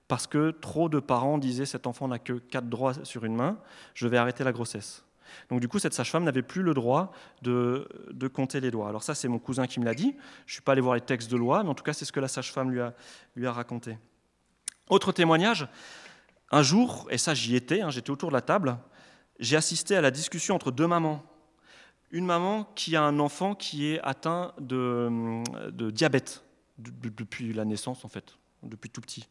parce 0.08 0.26
que 0.26 0.52
trop 0.52 0.90
de 0.90 1.00
parents 1.00 1.38
disaient 1.38 1.66
cet 1.66 1.86
enfant 1.86 2.08
n'a 2.08 2.18
que 2.20 2.34
quatre 2.34 2.68
doigts 2.68 2.94
sur 3.04 3.26
une 3.26 3.36
main, 3.36 3.60
je 3.94 4.08
vais 4.08 4.18
arrêter 4.18 4.44
la 4.44 4.54
grossesse. 4.54 5.06
Donc 5.50 5.60
du 5.60 5.68
coup, 5.68 5.78
cette 5.78 5.94
sage-femme 5.94 6.24
n'avait 6.24 6.42
plus 6.42 6.64
le 6.64 6.74
droit 6.74 7.12
de, 7.42 7.88
compter 8.34 8.62
les 8.62 8.72
doigts. 8.72 8.88
Alors 8.88 9.04
ça, 9.04 9.14
c'est 9.14 9.28
mon 9.28 9.40
cousin 9.40 9.68
qui 9.68 9.80
me 9.80 9.86
l'a 9.86 9.94
dit. 9.94 10.16
Je 10.46 10.52
ne 10.52 10.54
suis 10.54 10.62
pas 10.62 10.72
allé 10.72 10.82
voir 10.82 10.96
les 10.96 11.02
textes 11.02 11.30
de 11.30 11.38
loi, 11.38 11.64
mais 11.64 11.70
en 11.70 11.76
tout 11.76 11.84
cas, 11.84 11.94
c'est 11.94 12.06
ce 12.06 12.12
que 12.12 12.20
la 12.20 12.28
sage-femme 12.28 12.72
lui 12.72 12.80
a, 12.80 12.94
lui 13.36 13.46
a 13.46 13.52
raconté. 13.52 13.98
Autre 14.90 15.12
témoignage, 15.12 15.68
un 16.52 16.62
jour, 16.62 17.08
et 17.10 17.18
ça 17.18 17.34
j'y 17.34 17.56
étais, 17.56 17.82
hein, 17.82 17.90
j'étais 17.90 18.12
autour 18.12 18.30
de 18.30 18.34
la 18.34 18.42
table, 18.42 18.78
j'ai 19.40 19.58
assisté 19.58 19.96
à 19.96 20.02
la 20.02 20.12
discussion 20.12 20.56
entre 20.56 20.72
deux 20.72 20.88
mamans. 20.88 21.24
Une 22.14 22.28
maman 22.28 22.66
qui 22.76 22.96
a 22.96 23.02
un 23.02 23.18
enfant 23.18 23.56
qui 23.56 23.88
est 23.88 24.00
atteint 24.02 24.54
de, 24.60 25.90
diabète 25.90 26.44
depuis 26.78 27.54
la 27.54 27.66
naissance, 27.66 28.06
en 28.06 28.08
fait, 28.08 28.38
depuis 28.62 28.92
tout 28.92 29.02
petit. 29.02 29.28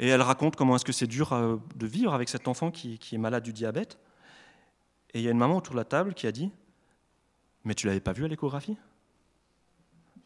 Et 0.00 0.08
elle 0.08 0.20
raconte 0.20 0.56
comment 0.56 0.74
est-ce 0.74 0.84
que 0.84 0.92
c'est 0.92 1.06
dur 1.06 1.32
euh, 1.32 1.58
de 1.76 1.86
vivre 1.86 2.12
avec 2.12 2.28
cet 2.28 2.48
enfant 2.48 2.72
qui, 2.72 2.98
est 3.12 3.18
malade 3.18 3.44
du 3.44 3.52
diabète. 3.52 3.98
Et 5.14 5.20
il 5.20 5.24
y 5.24 5.28
a 5.28 5.30
une 5.30 5.38
maman 5.38 5.58
autour 5.58 5.74
de 5.74 5.78
la 5.78 5.84
table 5.84 6.12
qui 6.12 6.26
a 6.26 6.32
dit 6.32 6.50
Mais 7.64 7.74
tu 7.74 7.86
l'avais 7.86 8.00
pas 8.00 8.12
vu 8.12 8.24
à 8.24 8.28
l'échographie? 8.28 8.76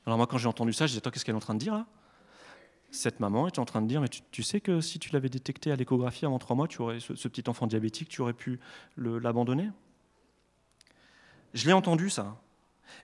Alors 0.06 0.16
moi, 0.16 0.26
quand 0.26 0.38
j'ai 0.38 0.48
entendu 0.48 0.72
ça, 0.72 0.86
je 0.86 0.92
dit 0.92 0.98
Attends, 0.98 1.10
qu'est-ce 1.10 1.26
qu'elle 1.26 1.34
est 1.34 1.36
en 1.36 1.40
train 1.40 1.54
de 1.54 1.60
dire 1.60 1.74
là? 1.74 1.86
Cette 2.90 3.20
maman 3.20 3.46
est 3.46 3.58
en 3.58 3.66
train 3.66 3.82
de 3.82 3.86
dire 3.86 4.00
Mais 4.00 4.08
tu, 4.08 4.42
sais 4.42 4.62
que 4.62 4.80
si 4.80 4.98
tu 4.98 5.12
l'avais 5.12 5.28
détecté 5.28 5.70
à 5.70 5.76
l'échographie 5.76 6.24
avant 6.24 6.38
trois 6.38 6.56
mois, 6.56 6.66
ce, 6.70 7.28
petit 7.28 7.48
enfant 7.50 7.66
diabétique, 7.66 8.08
tu 8.08 8.22
aurais 8.22 8.32
pu 8.32 8.58
l'abandonner? 8.96 9.68
Je 11.54 11.66
l'ai 11.66 11.72
entendu 11.72 12.10
ça. 12.10 12.36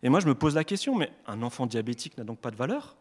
Et 0.02 0.08
moi, 0.08 0.20
je 0.20 0.26
me 0.26 0.34
pose 0.34 0.54
la 0.54 0.64
question 0.64 0.94
Mais 0.94 1.10
un 1.26 1.42
enfant 1.42 1.66
diabétique 1.66 2.16
n'a 2.18 2.24
donc 2.24 2.38
pas 2.38 2.50
de 2.50 2.56
valeur? 2.56 2.96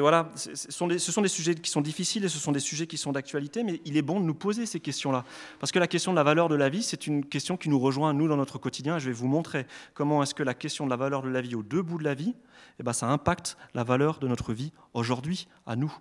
Voilà, 0.00 0.30
ce 0.36 0.70
sont, 0.70 0.86
des, 0.86 1.28
sujets 1.28 1.54
qui 1.56 1.70
sont 1.70 1.80
difficiles 1.80 2.24
et 2.24 2.28
ce 2.28 2.38
sont 2.38 2.52
des 2.52 2.60
sujets 2.60 2.86
qui 2.86 2.96
sont 2.96 3.10
d'actualité, 3.10 3.64
mais 3.64 3.80
il 3.84 3.96
est 3.96 4.02
bon 4.02 4.20
de 4.20 4.24
nous 4.24 4.34
poser 4.34 4.64
ces 4.64 4.78
questions-là. 4.78 5.24
Parce 5.58 5.72
que 5.72 5.78
la 5.80 5.88
question 5.88 6.12
de 6.12 6.16
la 6.16 6.22
valeur 6.22 6.48
de 6.48 6.54
la 6.54 6.68
vie, 6.68 6.84
c'est 6.84 7.06
une 7.06 7.24
question 7.24 7.56
qui 7.56 7.68
nous 7.68 7.80
rejoint, 7.80 8.12
nous, 8.12 8.28
dans 8.28 8.36
notre 8.36 8.58
quotidien. 8.58 8.98
Je 8.98 9.06
vais 9.06 9.12
vous 9.12 9.26
montrer 9.26 9.66
comment 9.94 10.22
est-ce 10.22 10.34
que 10.34 10.44
la 10.44 10.54
question 10.54 10.84
de 10.84 10.90
la 10.90 10.96
valeur 10.96 11.22
de 11.22 11.28
la 11.28 11.40
vie 11.40 11.56
au 11.56 11.64
deux 11.64 11.82
bouts 11.82 11.98
de 11.98 12.04
la 12.04 12.14
vie, 12.14 12.34
eh 12.78 12.82
ben, 12.84 12.92
ça 12.92 13.08
impacte 13.08 13.56
la 13.74 13.82
valeur 13.82 14.20
de 14.20 14.28
notre 14.28 14.52
vie 14.52 14.72
aujourd'hui, 14.94 15.48
à 15.66 15.74
nous. 15.74 15.92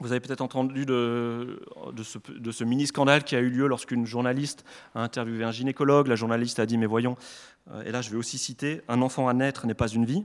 Vous 0.00 0.10
avez 0.10 0.20
peut-être 0.20 0.40
entendu 0.40 0.86
de, 0.86 1.60
ce, 2.02 2.64
mini-scandale 2.64 3.22
qui 3.22 3.36
a 3.36 3.40
eu 3.40 3.48
lieu 3.48 3.66
lorsqu'une 3.66 4.06
journaliste 4.06 4.64
a 4.94 5.02
interviewé 5.02 5.44
un 5.44 5.52
gynécologue. 5.52 6.08
La 6.08 6.16
journaliste 6.16 6.58
a 6.58 6.66
dit, 6.66 6.78
mais 6.78 6.86
voyons, 6.86 7.16
euh, 7.70 7.82
et 7.84 7.92
là 7.92 8.02
je 8.02 8.10
vais 8.10 8.16
aussi 8.16 8.36
citer, 8.36 8.82
un 8.88 9.02
enfant 9.02 9.28
à 9.28 9.34
naître 9.34 9.66
n'est 9.66 9.74
pas 9.74 9.88
une 9.88 10.04
vie. 10.04 10.24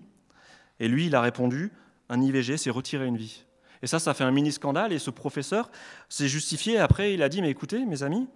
Et 0.80 0.88
lui, 0.88 1.06
il 1.06 1.16
a 1.16 1.22
répondu, 1.22 1.72
un 2.10 2.22
IVG, 2.22 2.58
c'est 2.58 2.70
retirer 2.70 3.06
une 3.06 3.18
vie. 3.18 3.44
Et 3.82 3.88
ça, 3.88 4.00
ça 4.00 4.14
fait 4.14 4.24
un 4.24 4.32
mini 4.32 4.52
scandale. 4.52 4.92
Et 4.92 5.00
ce 5.00 5.10
professeur 5.12 5.70
s'est 6.10 6.28
justifié. 6.28 6.80
Après, 6.80 7.14
il 7.14 7.22
a 7.22 7.30
dit, 7.30 7.42
mais 7.42 7.50
écoutez, 7.50 7.86
mes 7.86 8.04
amis, 8.04 8.28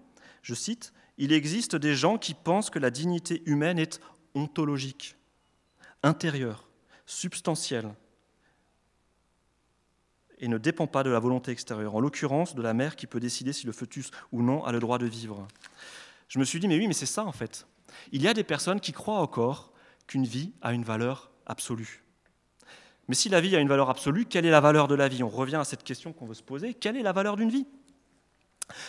je 0.41 0.54
cite, 0.54 0.93
il 1.17 1.32
existe 1.32 1.76
des 1.76 1.96
gens 1.96 2.17
qui 2.17 2.34
pensent 2.34 2.69
que 2.69 2.80
la 2.80 2.89
dignité 2.89 3.43
humaine 3.46 3.80
est 3.80 4.00
ontologique, 4.36 5.15
intérieure, 6.02 6.67
substantielle, 7.06 7.93
et 10.43 10.49
ne 10.49 10.58
dépend 10.58 10.88
pas 10.88 11.03
de 11.03 11.10
la 11.10 11.19
volonté 11.19 11.51
extérieure, 11.51 11.95
en 11.95 12.01
l'occurrence 12.01 12.53
de 12.53 12.62
la 12.62 12.73
mère 12.73 12.97
qui 12.97 13.08
peut 13.08 13.21
décider 13.21 13.53
si 13.53 13.65
le 13.65 13.71
fœtus 13.71 14.12
ou 14.34 14.43
non 14.43 14.65
a 14.65 14.73
le 14.73 14.79
droit 14.82 14.97
de 14.97 15.06
vivre. 15.06 15.47
Je 16.27 16.38
me 16.38 16.43
suis 16.43 16.60
dit, 16.60 16.67
mais 16.67 16.77
oui, 16.77 16.86
mais 16.86 16.93
c'est 16.93 17.06
ça 17.06 17.23
en 17.23 17.32
fait. 17.32 17.65
Il 18.12 18.21
y 18.21 18.27
a 18.27 18.34
des 18.34 18.43
personnes 18.43 18.82
qui 18.82 18.91
croient 18.91 19.19
encore 19.19 19.71
qu'une 20.06 20.25
vie 20.25 20.51
a 20.62 20.73
une 20.73 20.84
valeur 20.84 21.32
absolue. 21.45 22.03
Mais 23.08 23.15
si 23.15 23.29
la 23.29 23.39
vie 23.39 23.56
a 23.56 23.60
une 23.62 23.69
valeur 23.69 23.89
absolue, 23.89 24.25
quelle 24.25 24.45
est 24.45 24.51
la 24.51 24.60
valeur 24.60 24.89
de 24.89 24.95
la 24.95 25.08
vie? 25.08 25.23
On 25.23 25.29
revient 25.29 25.56
à 25.56 25.63
cette 25.63 25.84
question 25.84 26.12
qu'on 26.12 26.25
veut 26.25 26.34
se 26.34 26.43
poser. 26.43 26.73
Quelle 26.73 26.97
est 26.97 27.03
la 27.03 27.13
valeur 27.13 27.38
d'une 27.38 27.49
vie? 27.49 27.65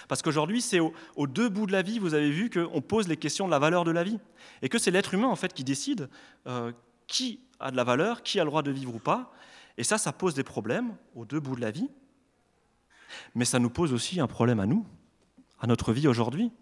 Parce 0.08 0.22
qu'aujourd'hui, 0.22 0.60
c'est 0.60 0.80
aux 0.80 1.26
deux 1.28 1.48
bouts 1.48 1.66
de 1.66 1.72
la 1.72 1.82
vie, 1.82 2.00
vous 2.00 2.14
avez 2.14 2.30
vu 2.30 2.50
qu'on 2.50 2.80
pose 2.80 3.06
les 3.06 3.16
questions 3.16 3.46
de 3.46 3.52
la 3.52 3.60
valeur 3.60 3.84
de 3.84 3.92
la 3.92 4.02
vie. 4.02 4.18
Et 4.62 4.68
que 4.68 4.78
c'est 4.78 4.90
l'être 4.90 5.14
humain, 5.14 5.28
en 5.28 5.36
fait, 5.36 5.54
qui 5.54 5.62
décide 5.62 6.08
euh, 6.48 6.72
qui 7.06 7.38
a 7.60 7.70
de 7.70 7.76
la 7.76 7.84
valeur, 7.84 8.24
qui 8.24 8.40
a 8.40 8.44
le 8.44 8.50
droit 8.50 8.62
de 8.62 8.72
vivre 8.72 8.92
ou 8.92 8.98
pas. 8.98 9.32
Et 9.76 9.84
ça, 9.84 9.98
ça 9.98 10.12
pose 10.12 10.34
des 10.34 10.44
problèmes 10.44 10.96
aux 11.14 11.24
deux 11.24 11.40
bouts 11.40 11.56
de 11.56 11.60
la 11.60 11.70
vie. 11.70 11.90
Mais 13.34 13.44
ça 13.44 13.58
nous 13.58 13.70
pose 13.70 13.92
aussi 13.92 14.20
un 14.20 14.26
problème 14.26 14.60
à 14.60 14.66
nous, 14.66 14.86
à 15.60 15.66
notre 15.66 15.92
vie 15.92 16.08
aujourd'hui. 16.08 16.52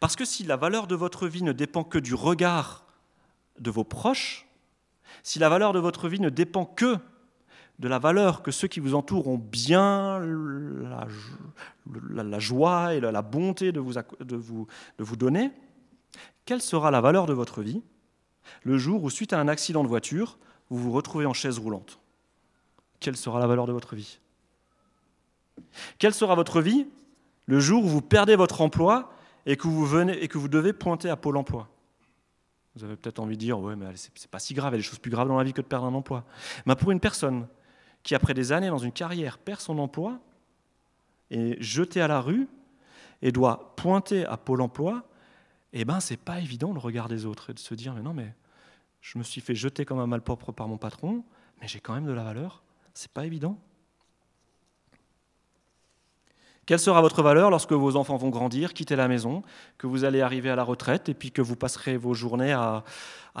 Parce 0.00 0.16
que 0.16 0.24
si 0.24 0.44
la 0.44 0.56
valeur 0.56 0.86
de 0.86 0.94
votre 0.94 1.28
vie 1.28 1.42
ne 1.42 1.52
dépend 1.52 1.84
que 1.84 1.98
du 1.98 2.14
regard 2.14 2.86
de 3.58 3.70
vos 3.70 3.84
proches, 3.84 4.48
si 5.22 5.38
la 5.38 5.48
valeur 5.48 5.72
de 5.72 5.78
votre 5.78 6.08
vie 6.08 6.20
ne 6.20 6.30
dépend 6.30 6.64
que 6.64 6.96
de 7.78 7.88
la 7.88 7.98
valeur 7.98 8.42
que 8.42 8.50
ceux 8.50 8.66
qui 8.66 8.80
vous 8.80 8.94
entourent 8.94 9.28
ont 9.28 9.38
bien 9.38 10.18
la, 11.84 12.38
joie 12.38 12.94
et 12.94 13.00
la, 13.00 13.22
bonté 13.22 13.70
de 13.70 13.78
vous, 13.78 13.94
de, 14.20 14.36
vous, 14.36 14.66
de 14.98 15.04
vous 15.04 15.16
donner, 15.16 15.52
quelle 16.44 16.60
sera 16.60 16.90
la 16.90 17.00
valeur 17.00 17.26
de 17.26 17.32
votre 17.32 17.62
vie 17.62 17.82
le 18.62 18.78
jour 18.78 19.04
où, 19.04 19.10
suite 19.10 19.32
à 19.32 19.40
un 19.40 19.48
accident 19.48 19.82
de 19.82 19.88
voiture, 19.88 20.38
vous 20.70 20.78
vous 20.78 20.92
retrouvez 20.92 21.26
en 21.26 21.32
chaise 21.32 21.58
roulante. 21.58 21.98
Quelle 23.00 23.16
sera 23.16 23.38
la 23.38 23.46
valeur 23.46 23.66
de 23.66 23.72
votre 23.72 23.94
vie? 23.96 24.18
Quelle 25.98 26.14
sera 26.14 26.34
votre 26.34 26.60
vie 26.60 26.86
le 27.46 27.60
jour 27.60 27.84
où 27.84 27.88
vous 27.88 28.02
perdez 28.02 28.36
votre 28.36 28.60
emploi 28.60 29.12
et 29.46 29.56
que 29.56 29.66
vous, 29.66 29.86
venez, 29.86 30.22
et 30.22 30.28
que 30.28 30.38
vous 30.38 30.48
devez 30.48 30.72
pointer 30.72 31.10
à 31.10 31.16
Pôle 31.16 31.36
emploi? 31.36 31.68
Vous 32.76 32.84
avez 32.84 32.96
peut-être 32.96 33.18
envie 33.18 33.36
de 33.36 33.40
dire, 33.40 33.58
ouais, 33.58 33.74
mais 33.74 33.86
c'est 33.94 34.30
pas 34.30 34.38
si 34.38 34.54
grave, 34.54 34.72
il 34.72 34.76
y 34.76 34.78
a 34.78 34.82
des 34.82 34.84
choses 34.84 34.98
plus 34.98 35.10
graves 35.10 35.28
dans 35.28 35.36
la 35.36 35.44
vie 35.44 35.52
que 35.52 35.62
de 35.62 35.66
perdre 35.66 35.86
un 35.86 35.94
emploi. 35.94 36.24
Mais 36.66 36.76
pour 36.76 36.90
une 36.90 37.00
personne 37.00 37.48
qui, 38.02 38.14
après 38.14 38.34
des 38.34 38.52
années 38.52 38.68
dans 38.68 38.78
une 38.78 38.92
carrière, 38.92 39.38
perd 39.38 39.60
son 39.60 39.78
emploi, 39.78 40.20
est 41.30 41.60
jetée 41.60 42.00
à 42.00 42.08
la 42.08 42.20
rue 42.20 42.48
et 43.20 43.32
doit 43.32 43.74
pointer 43.76 44.24
à 44.26 44.36
Pôle 44.36 44.60
emploi, 44.60 45.02
eh 45.72 45.84
ben, 45.84 46.00
c'est 46.00 46.16
pas 46.16 46.40
évident 46.40 46.72
le 46.72 46.78
regard 46.78 47.08
des 47.08 47.26
autres 47.26 47.50
et 47.50 47.54
de 47.54 47.58
se 47.58 47.74
dire, 47.74 47.94
mais 47.94 48.02
non, 48.02 48.14
mais 48.14 48.34
je 49.00 49.18
me 49.18 49.22
suis 49.22 49.40
fait 49.40 49.54
jeter 49.54 49.84
comme 49.84 49.98
un 49.98 50.06
malpropre 50.06 50.52
par 50.52 50.68
mon 50.68 50.78
patron, 50.78 51.24
mais 51.60 51.68
j'ai 51.68 51.80
quand 51.80 51.94
même 51.94 52.06
de 52.06 52.12
la 52.12 52.24
valeur. 52.24 52.62
C'est 52.94 53.10
pas 53.10 53.26
évident. 53.26 53.58
Quelle 56.68 56.78
sera 56.78 57.00
votre 57.00 57.22
valeur 57.22 57.48
lorsque 57.48 57.72
vos 57.72 57.96
enfants 57.96 58.18
vont 58.18 58.28
grandir, 58.28 58.74
quitter 58.74 58.94
la 58.94 59.08
maison, 59.08 59.42
que 59.78 59.86
vous 59.86 60.04
allez 60.04 60.20
arriver 60.20 60.50
à 60.50 60.56
la 60.56 60.64
retraite 60.64 61.08
et 61.08 61.14
puis 61.14 61.32
que 61.32 61.40
vous 61.40 61.56
passerez 61.56 61.96
vos 61.96 62.12
journées 62.12 62.52
à, 62.52 62.84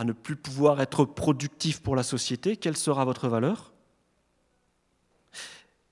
ne 0.02 0.12
plus 0.12 0.36
pouvoir 0.36 0.80
être 0.80 1.04
productif 1.04 1.82
pour 1.82 1.94
la 1.94 2.02
société? 2.02 2.56
Quelle 2.56 2.76
sera 2.76 3.04
votre 3.04 3.28
valeur? 3.28 3.74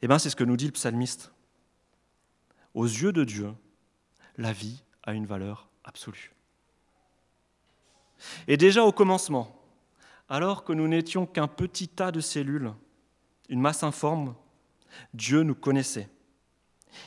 Eh 0.01 0.09
bien, 0.09 0.19
c'est 0.19 0.31
ce 0.31 0.37
que 0.37 0.45
nous 0.45 0.57
dit 0.57 0.65
le 0.65 0.73
psalmiste. 0.73 1.33
Aux 2.73 2.87
yeux 2.87 3.13
de 3.13 3.25
Dieu, 3.25 3.53
la 4.39 4.53
vie 4.53 4.83
a 5.03 5.13
une 5.13 5.27
valeur 5.27 5.69
absolue. 5.85 6.36
Et 8.49 8.57
déjà 8.57 8.85
au 8.85 8.93
commencement, 8.93 9.55
alors 10.29 10.65
que 10.65 10.73
nous 10.73 10.89
n'étions 10.89 11.27
qu'un 11.27 11.49
petit 11.49 11.89
tas 11.89 12.13
de 12.13 12.21
cellules, 12.21 12.73
une 13.49 13.61
masse 13.61 13.83
informe, 13.83 14.35
Dieu 15.15 15.43
nous 15.43 15.55
connaissait. 15.55 16.09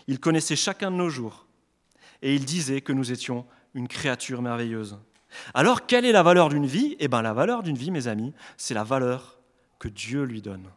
Il 0.08 0.20
connaissait 0.20 0.56
chacun 0.56 0.92
de 0.92 0.96
nos 0.96 1.10
jours 1.10 1.48
et 2.22 2.36
il 2.36 2.46
disait 2.46 2.82
que 2.82 2.94
nous 2.94 3.12
étions 3.12 3.46
une 3.74 3.88
créature 3.88 4.42
merveilleuse. 4.42 4.98
Alors, 5.54 5.86
quelle 5.86 6.06
est 6.06 6.12
la 6.12 6.24
valeur 6.24 6.50
d'une 6.50 6.66
vie? 6.66 6.96
Eh 7.00 7.08
bien, 7.08 7.22
la 7.22 7.34
valeur 7.34 7.64
d'une 7.64 7.78
vie, 7.78 7.92
mes 7.92 8.08
amis, 8.08 8.34
c'est 8.58 8.74
la 8.74 8.84
valeur 8.84 9.40
que 9.78 9.88
Dieu 9.88 10.24
lui 10.24 10.42
donne. 10.42 10.70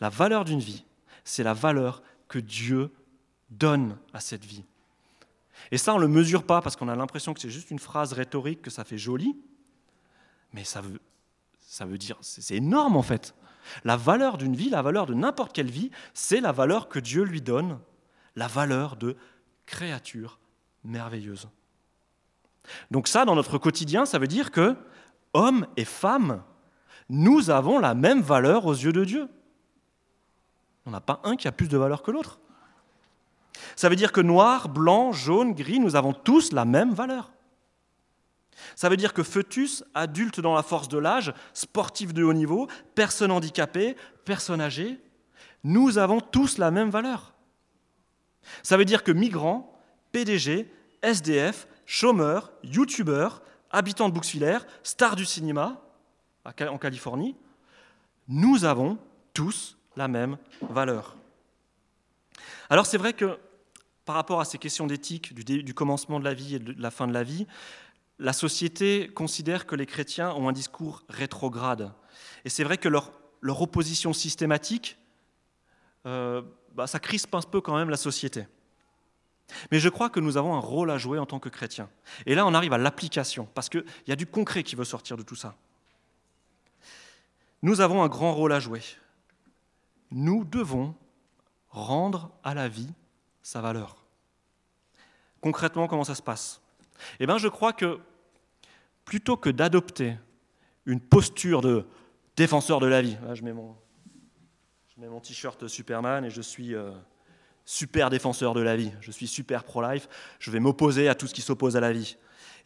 La 0.00 0.10
valeur 0.10 0.44
d'une 0.44 0.60
vie, 0.60 0.84
c'est 1.24 1.42
la 1.42 1.54
valeur 1.54 2.02
que 2.28 2.38
Dieu 2.38 2.92
donne 3.50 3.96
à 4.12 4.20
cette 4.20 4.44
vie. 4.44 4.64
Et 5.70 5.78
ça, 5.78 5.94
on 5.94 5.96
ne 5.96 6.02
le 6.02 6.08
mesure 6.08 6.44
pas 6.44 6.60
parce 6.60 6.76
qu'on 6.76 6.88
a 6.88 6.96
l'impression 6.96 7.34
que 7.34 7.40
c'est 7.40 7.50
juste 7.50 7.70
une 7.70 7.78
phrase 7.78 8.12
rhétorique, 8.12 8.62
que 8.62 8.70
ça 8.70 8.84
fait 8.84 8.98
joli, 8.98 9.36
mais 10.52 10.64
ça 10.64 10.80
veut, 10.80 11.00
ça 11.60 11.84
veut 11.84 11.98
dire, 11.98 12.16
c'est 12.20 12.54
énorme 12.54 12.96
en 12.96 13.02
fait. 13.02 13.34
La 13.84 13.96
valeur 13.96 14.38
d'une 14.38 14.56
vie, 14.56 14.70
la 14.70 14.82
valeur 14.82 15.06
de 15.06 15.14
n'importe 15.14 15.52
quelle 15.52 15.70
vie, 15.70 15.90
c'est 16.14 16.40
la 16.40 16.52
valeur 16.52 16.88
que 16.88 16.98
Dieu 16.98 17.22
lui 17.22 17.42
donne, 17.42 17.78
la 18.36 18.46
valeur 18.46 18.96
de 18.96 19.16
créature 19.66 20.38
merveilleuse. 20.84 21.48
Donc 22.90 23.08
ça, 23.08 23.24
dans 23.24 23.34
notre 23.34 23.58
quotidien, 23.58 24.06
ça 24.06 24.18
veut 24.18 24.26
dire 24.26 24.50
que 24.50 24.76
hommes 25.34 25.66
et 25.76 25.84
femmes, 25.84 26.42
nous 27.08 27.50
avons 27.50 27.78
la 27.78 27.94
même 27.94 28.20
valeur 28.20 28.66
aux 28.66 28.74
yeux 28.74 28.92
de 28.92 29.04
Dieu. 29.04 29.28
On 30.86 30.90
n'a 30.90 31.00
pas 31.00 31.20
un 31.24 31.36
qui 31.36 31.48
a 31.48 31.52
plus 31.52 31.68
de 31.68 31.76
valeur 31.76 32.02
que 32.02 32.10
l'autre. 32.10 32.40
Ça 33.78 33.88
veut 33.88 33.94
dire 33.94 34.10
que 34.10 34.20
noir, 34.20 34.68
blanc, 34.68 35.12
jaune, 35.12 35.54
gris, 35.54 35.78
nous 35.78 35.94
avons 35.94 36.12
tous 36.12 36.50
la 36.50 36.64
même 36.64 36.92
valeur. 36.92 37.30
Ça 38.74 38.88
veut 38.88 38.96
dire 38.96 39.14
que 39.14 39.22
fœtus, 39.22 39.84
adulte 39.94 40.40
dans 40.40 40.56
la 40.56 40.64
force 40.64 40.88
de 40.88 40.98
l'âge, 40.98 41.32
sportif 41.52 42.12
de 42.12 42.24
haut 42.24 42.32
niveau, 42.32 42.66
personne 42.96 43.30
handicapée, 43.30 43.94
personne 44.24 44.60
âgée, 44.60 44.98
nous 45.62 45.96
avons 45.96 46.20
tous 46.20 46.58
la 46.58 46.72
même 46.72 46.90
valeur. 46.90 47.34
Ça 48.64 48.76
veut 48.76 48.84
dire 48.84 49.04
que 49.04 49.12
migrants, 49.12 49.72
PDG, 50.10 50.68
SDF, 51.02 51.68
chômeurs, 51.86 52.50
youtubeurs, 52.64 53.42
habitants 53.70 54.08
de 54.08 54.14
Bouxwiller, 54.14 54.58
stars 54.82 55.14
du 55.14 55.24
cinéma 55.24 55.80
en 56.44 56.78
Californie, 56.78 57.36
nous 58.26 58.64
avons 58.64 58.98
tous 59.34 59.78
la 59.94 60.08
même 60.08 60.36
valeur. 60.68 61.14
Alors 62.70 62.84
c'est 62.84 62.98
vrai 62.98 63.12
que 63.12 63.38
par 64.08 64.14
rapport 64.14 64.40
à 64.40 64.46
ces 64.46 64.56
questions 64.56 64.86
d'éthique, 64.86 65.34
du, 65.34 65.74
commencement 65.74 66.18
de 66.18 66.24
la 66.24 66.32
vie 66.32 66.54
et 66.54 66.58
de 66.58 66.74
la 66.80 66.90
fin 66.90 67.06
de 67.06 67.12
la 67.12 67.22
vie, 67.22 67.46
la 68.18 68.32
société 68.32 69.08
considère 69.08 69.66
que 69.66 69.74
les 69.74 69.84
chrétiens 69.84 70.32
ont 70.32 70.48
un 70.48 70.52
discours 70.52 71.02
rétrograde. 71.10 71.92
Et 72.46 72.48
c'est 72.48 72.64
vrai 72.64 72.78
que 72.78 72.88
leur, 72.88 73.12
opposition 73.42 74.14
systématique, 74.14 74.96
euh, 76.06 76.40
bah, 76.74 76.86
ça 76.86 76.98
crispe 76.98 77.34
un 77.34 77.42
peu 77.42 77.60
quand 77.60 77.76
même 77.76 77.90
la 77.90 77.98
société. 77.98 78.46
Mais 79.70 79.78
je 79.78 79.90
crois 79.90 80.08
que 80.08 80.20
nous 80.20 80.38
avons 80.38 80.54
un 80.54 80.60
rôle 80.60 80.90
à 80.90 80.96
jouer 80.96 81.18
en 81.18 81.26
tant 81.26 81.38
que 81.38 81.50
chrétiens. 81.50 81.90
Et 82.24 82.34
là, 82.34 82.46
on 82.46 82.54
arrive 82.54 82.72
à 82.72 82.78
l'application, 82.78 83.46
parce 83.52 83.68
qu'il 83.68 83.84
y 84.06 84.12
a 84.12 84.16
du 84.16 84.24
concret 84.24 84.62
qui 84.62 84.74
veut 84.74 84.86
sortir 84.86 85.18
de 85.18 85.22
tout 85.22 85.36
ça. 85.36 85.54
Nous 87.60 87.82
avons 87.82 88.02
un 88.02 88.08
grand 88.08 88.32
rôle 88.32 88.54
à 88.54 88.58
jouer. 88.58 88.80
Nous 90.10 90.46
devons 90.46 90.94
rendre 91.68 92.30
à 92.42 92.54
la 92.54 92.68
vie 92.68 92.88
sa 93.42 93.60
valeur. 93.60 93.97
Concrètement, 95.40 95.86
comment 95.86 96.04
ça 96.04 96.14
se 96.14 96.22
passe? 96.22 96.60
Eh 97.20 97.26
bien, 97.26 97.38
je 97.38 97.48
crois 97.48 97.72
que 97.72 97.98
plutôt 99.04 99.36
que 99.36 99.50
d'adopter 99.50 100.16
une 100.86 101.00
posture 101.00 101.60
de 101.60 101.86
défenseur 102.36 102.80
de 102.80 102.86
la 102.86 103.02
vie, 103.02 103.16
là, 103.26 103.34
je 103.34 103.42
mets 103.42 103.52
mon, 103.52 103.76
mon 104.96 105.20
t-shirt 105.20 105.68
Superman 105.68 106.24
et 106.24 106.30
je 106.30 106.42
suis 106.42 106.74
euh, 106.74 106.90
super 107.64 108.10
défenseur 108.10 108.54
de 108.54 108.60
la 108.60 108.76
vie, 108.76 108.92
je 109.00 109.10
suis 109.10 109.28
super 109.28 109.64
pro-life, 109.64 110.08
je 110.38 110.50
vais 110.50 110.60
m'opposer 110.60 111.08
à 111.08 111.14
tout 111.14 111.26
ce 111.26 111.34
qui 111.34 111.42
s'oppose 111.42 111.76
à 111.76 111.80
la 111.80 111.92
vie. 111.92 112.16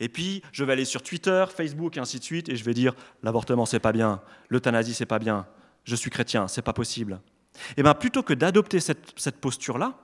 Et 0.01 0.09
puis, 0.09 0.43
je 0.53 0.65
vais 0.65 0.73
aller 0.73 0.85
sur 0.85 1.03
Twitter, 1.03 1.45
Facebook 1.55 1.97
et 1.97 2.01
ainsi 2.01 2.19
de 2.19 2.25
suite, 2.25 2.49
et 2.49 2.57
je 2.57 2.65
vais 2.65 2.75
dire 2.75 2.95
l'avortement, 3.23 3.67
c'est 3.67 3.81
pas 3.81 3.93
bien, 3.93 4.23
l'euthanasie, 4.49 4.95
c'est 4.95 5.07
pas 5.07 5.19
bien, 5.19 5.47
je 5.85 5.95
suis 5.95 6.11
chrétien, 6.11 6.49
c'est 6.49 6.63
pas 6.63 6.73
possible. 6.73 7.21
Et 7.55 7.75
eh 7.79 7.83
bien, 7.83 7.95
plutôt 7.95 8.23
que 8.23 8.33
d'adopter 8.33 8.81
cette 8.81 9.41
posture-là, 9.41 9.95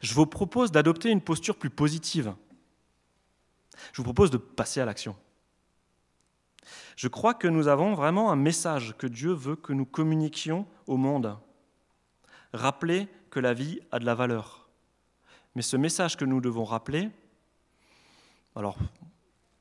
je 0.00 0.14
vous 0.14 0.26
propose 0.26 0.72
d'adopter 0.72 1.10
une 1.10 1.20
posture 1.20 1.56
plus 1.56 1.70
positive. 1.70 2.34
Je 3.92 3.98
vous 3.98 4.04
propose 4.04 4.30
de 4.30 4.36
passer 4.36 4.80
à 4.80 4.84
l'action. 4.84 5.16
Je 6.96 7.08
crois 7.08 7.34
que 7.34 7.48
nous 7.48 7.68
avons 7.68 7.94
vraiment 7.94 8.32
un 8.32 8.36
message 8.36 8.94
que 8.98 9.06
Dieu 9.06 9.32
veut 9.32 9.56
que 9.56 9.72
nous 9.72 9.86
communiquions 9.86 10.66
au 10.86 10.96
monde. 10.96 11.38
Rappeler 12.52 13.08
que 13.30 13.40
la 13.40 13.54
vie 13.54 13.80
a 13.92 13.98
de 13.98 14.04
la 14.04 14.14
valeur. 14.14 14.68
Mais 15.54 15.62
ce 15.62 15.76
message 15.76 16.16
que 16.16 16.24
nous 16.24 16.40
devons 16.40 16.64
rappeler, 16.64 17.10
alors 18.56 18.76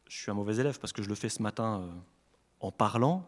je 0.07 0.17
suis 0.17 0.31
un 0.31 0.33
mauvais 0.33 0.57
élève 0.57 0.79
parce 0.79 0.93
que 0.93 1.03
je 1.03 1.09
le 1.09 1.15
fais 1.15 1.29
ce 1.29 1.41
matin 1.41 1.81
euh, 1.81 1.89
en 2.59 2.71
parlant, 2.71 3.27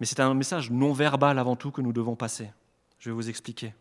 mais 0.00 0.06
c'est 0.06 0.20
un 0.20 0.34
message 0.34 0.70
non 0.70 0.92
verbal 0.92 1.38
avant 1.38 1.56
tout 1.56 1.70
que 1.70 1.80
nous 1.80 1.92
devons 1.92 2.16
passer. 2.16 2.50
Je 2.98 3.10
vais 3.10 3.14
vous 3.14 3.28
expliquer. 3.28 3.72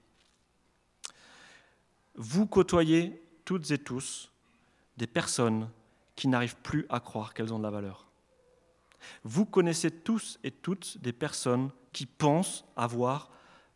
Vous 2.17 2.47
côtoyez 2.47 3.21
toutes 3.45 3.69
et 3.71 3.77
tous 3.77 4.31
des 4.97 5.07
personnes 5.07 5.69
qui 6.15 6.27
n'arrivent 6.27 6.57
plus 6.57 6.85
à 6.89 6.99
croire 6.99 7.33
qu'elles 7.33 7.53
ont 7.53 7.59
de 7.59 7.63
la 7.63 7.69
valeur. 7.69 8.07
Vous 9.23 9.45
connaissez 9.45 9.91
tous 9.91 10.39
et 10.43 10.51
toutes 10.51 10.97
des 10.97 11.13
personnes 11.13 11.69
qui 11.93 12.07
pensent 12.07 12.65
avoir 12.75 13.29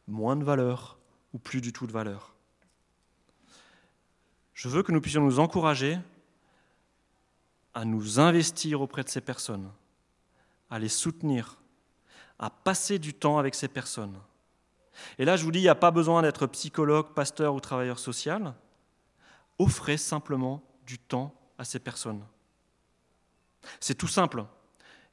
moins 0.07 0.35
de 0.35 0.43
valeur 0.43 0.97
ou 1.33 1.37
plus 1.37 1.61
du 1.61 1.71
tout 1.71 1.85
de 1.85 1.91
valeur. 1.91 2.33
Je 4.55 4.67
veux 4.67 4.83
que 4.83 4.91
nous 4.91 5.01
puissions 5.01 5.23
nous 5.23 5.39
encourager 5.39 5.97
à 7.73 7.85
nous 7.85 8.19
investir 8.19 8.81
auprès 8.81 9.03
de 9.03 9.09
ces 9.09 9.21
personnes, 9.21 9.71
à 10.69 10.79
les 10.79 10.89
soutenir, 10.89 11.57
à 12.39 12.49
passer 12.49 12.99
du 12.99 13.13
temps 13.13 13.37
avec 13.37 13.55
ces 13.55 13.67
personnes 13.67 14.19
et 15.17 15.25
là, 15.25 15.35
je 15.35 15.43
vous 15.43 15.51
dis, 15.51 15.59
il 15.59 15.63
n'y 15.63 15.69
a 15.69 15.75
pas 15.75 15.91
besoin 15.91 16.21
d'être 16.21 16.47
psychologue, 16.47 17.13
pasteur 17.13 17.53
ou 17.53 17.59
travailleur 17.59 17.99
social. 17.99 18.53
Offrez 19.59 19.97
simplement 19.97 20.63
du 20.85 20.97
temps 20.99 21.33
à 21.57 21.63
ces 21.63 21.79
personnes. 21.79 22.25
C'est 23.79 23.95
tout 23.95 24.07
simple. 24.07 24.45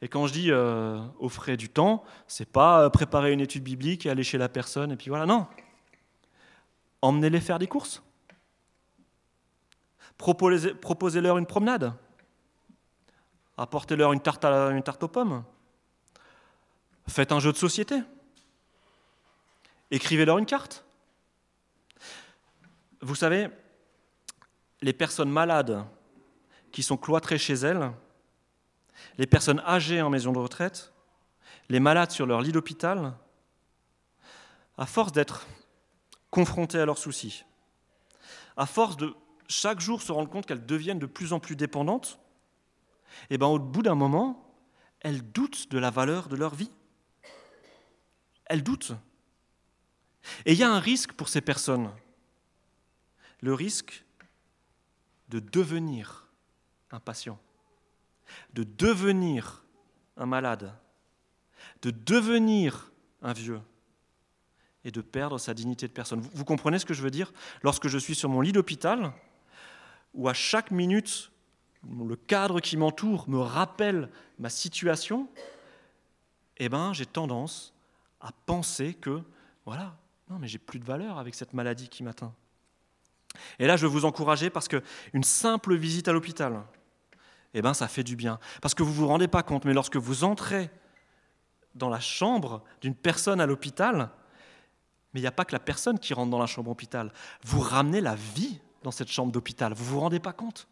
Et 0.01 0.09
quand 0.09 0.27
je 0.27 0.33
dis 0.33 0.51
euh, 0.51 1.01
offrez 1.19 1.57
du 1.57 1.69
temps, 1.69 2.05
c'est 2.27 2.51
pas 2.51 2.85
euh, 2.85 2.91
préparer 2.91 3.33
une 3.33 3.41
étude 3.41 3.65
biblique 3.65 4.07
et 4.07 4.11
aller 4.11 4.23
chez 4.23 4.39
la 4.39 4.49
personne 4.49 4.93
et 4.93 4.97
puis 4.97 5.09
voilà, 5.09 5.27
non. 5.27 5.47
Emmenez-les 7.03 7.41
faire 7.41 7.59
des 7.59 7.67
courses. 7.67 8.03
Proposez-leur 10.17 11.39
une 11.39 11.47
promenade. 11.47 11.93
Apportez-leur 13.57 14.13
une 14.13 14.21
tarte, 14.21 14.45
une 14.45 14.83
tarte 14.83 15.03
aux 15.03 15.09
pommes. 15.09 15.45
Faites 17.09 17.33
un 17.33 17.41
jeu 17.41 17.53
de 17.53 17.57
société. 17.57 18.01
Écrivez-leur 19.91 20.39
une 20.39 20.47
carte. 20.47 20.85
Vous 23.01 23.15
savez, 23.15 23.49
les 24.83 24.93
personnes 24.93 25.31
malades 25.31 25.85
qui 26.73 26.83
sont 26.83 26.97
cloîtrées 26.97 27.39
chez 27.39 27.55
elles, 27.55 27.91
les 29.17 29.27
personnes 29.27 29.61
âgées 29.61 30.03
en 30.03 30.11
maison 30.11 30.33
de 30.33 30.39
retraite, 30.39 30.93
les 31.69 31.81
malades 31.81 32.11
sur 32.11 32.27
leur 32.27 32.41
lit 32.41 32.53
d'hôpital, 32.53 33.15
à 34.77 34.87
force 34.87 35.13
d'être 35.13 35.47
confrontées 36.31 36.79
à 36.79 36.87
leurs 36.87 36.99
soucis, 36.99 37.45
à 38.57 38.67
force 38.67 38.97
de 38.97 39.15
chaque 39.49 39.81
jour 39.81 40.03
se 40.03 40.13
rendre 40.13 40.29
compte 40.29 40.47
qu'elles 40.47 40.67
deviennent 40.67 40.99
de 40.99 41.07
plus 41.07 41.33
en 41.33 41.41
plus 41.41 41.57
dépendantes, 41.57 42.19
et 43.31 43.35
eh 43.35 43.39
ben, 43.39 43.47
au 43.47 43.59
bout 43.59 43.83
d'un 43.83 43.95
moment, 43.95 44.55
elles 45.01 45.23
doutent 45.33 45.71
de 45.71 45.79
la 45.79 45.91
valeur 45.91 46.29
de 46.29 46.37
leur 46.37 46.55
vie. 46.55 46.71
Elles 48.47 48.63
doutent. 48.63 48.93
Et 50.47 50.53
il 50.53 50.59
y 50.59 50.63
a 50.63 50.71
un 50.71 50.81
risque 50.81 51.13
pour 51.13 51.29
ces 51.29 51.41
personnes, 51.41 51.91
le 53.41 53.55
risque 53.55 54.05
de 55.29 55.41
devenir 55.41 56.29
un 56.91 57.01
patient, 57.01 57.39
de 58.55 58.65
devenir 58.65 59.65
un 60.17 60.27
malade, 60.27 60.73
de 61.83 61.91
devenir 61.91 62.91
un 63.23 63.33
vieux 63.33 63.61
et 64.85 64.91
de 64.91 65.01
perdre 65.01 65.39
sa 65.39 65.55
dignité 65.55 65.87
de 65.87 65.93
personne. 65.93 66.21
Vous, 66.21 66.45
comprenez 66.45 66.79
ce 66.79 66.87
que 66.87 66.95
je 66.95 67.03
veux 67.03 67.11
dire? 67.11 67.33
Lorsque 67.63 67.89
je 67.89 67.99
suis 67.99 68.15
sur 68.15 68.29
mon 68.29 68.41
lit 68.41 68.53
d'hôpital, 68.53 69.13
où 70.15 70.29
à 70.29 70.35
chaque 70.35 70.71
minute, 70.71 71.31
le 71.85 72.17
cadre 72.17 72.61
qui 72.61 72.77
m'entoure 72.77 73.29
me 73.29 73.39
rappelle 73.39 74.11
ma 74.39 74.51
situation, 74.51 75.29
eh 76.57 76.69
ben, 76.69 76.93
j'ai 76.93 77.07
tendance 77.07 77.75
à 78.21 78.33
penser 78.47 78.95
que, 78.95 79.23
voilà, 79.65 79.97
non, 80.31 80.39
mais 80.39 80.49
j'ai 80.49 80.59
plus 80.59 80.79
de 80.79 80.85
valeur 80.85 81.19
avec 81.19 81.35
cette 81.35 81.55
maladie 81.55 81.89
qui 81.89 82.03
m'atteint. 82.03 82.35
Et 83.59 83.67
là, 83.67 83.77
je 83.77 83.87
veux 83.87 83.93
vous 83.93 84.05
encourager 84.05 84.51
parce 84.51 84.69
qu'une 84.69 85.23
simple 85.23 85.75
visite 85.75 86.09
à 86.09 86.13
l'hôpital, 86.13 86.63
eh 87.55 87.63
ben, 87.63 87.73
ça 87.73 87.89
fait 87.89 88.05
du 88.05 88.17
bien. 88.17 88.39
Parce 88.61 88.75
que 88.75 88.83
vous 88.83 88.91
ne 88.91 88.97
vous 88.97 89.07
rendez 89.07 89.29
pas 89.29 89.43
compte, 89.43 89.65
mais 89.65 89.75
lorsque 89.75 89.97
vous 89.97 90.25
entrez 90.25 90.71
dans 91.75 91.89
la 91.89 92.01
chambre 92.01 92.63
d'une 92.81 92.95
personne 92.95 93.41
à 93.41 93.47
l'hôpital, 93.47 94.11
mais 95.13 95.21
il 95.21 95.23
n'y 95.23 95.29
a 95.29 95.33
pas 95.33 95.45
que 95.45 95.53
la 95.53 95.61
personne 95.61 95.99
qui 95.99 96.13
rentre 96.13 96.31
dans 96.31 96.39
la 96.39 96.47
chambre 96.47 96.69
d'hôpital. 96.69 97.13
Vous 97.45 97.61
ramenez 97.61 98.01
la 98.01 98.15
vie 98.15 98.61
dans 98.83 98.91
cette 98.91 99.09
chambre 99.09 99.33
d'hôpital. 99.33 99.73
Vous 99.73 99.85
ne 99.85 99.91
vous 99.91 100.01
rendez 100.01 100.21
pas 100.21 100.33
compte. 100.33 100.69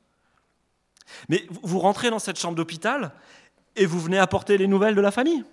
Mais 1.29 1.47
vous 1.63 1.79
rentrez 1.79 2.11
dans 2.11 2.19
cette 2.19 2.39
chambre 2.39 2.57
d'hôpital 2.57 3.13
et 3.77 3.87
vous 3.87 4.01
venez 4.01 4.19
apporter 4.19 4.59
les 4.59 4.67
nouvelles 4.67 4.95
de 4.95 5.01
la 5.01 5.11
famille 5.11 5.45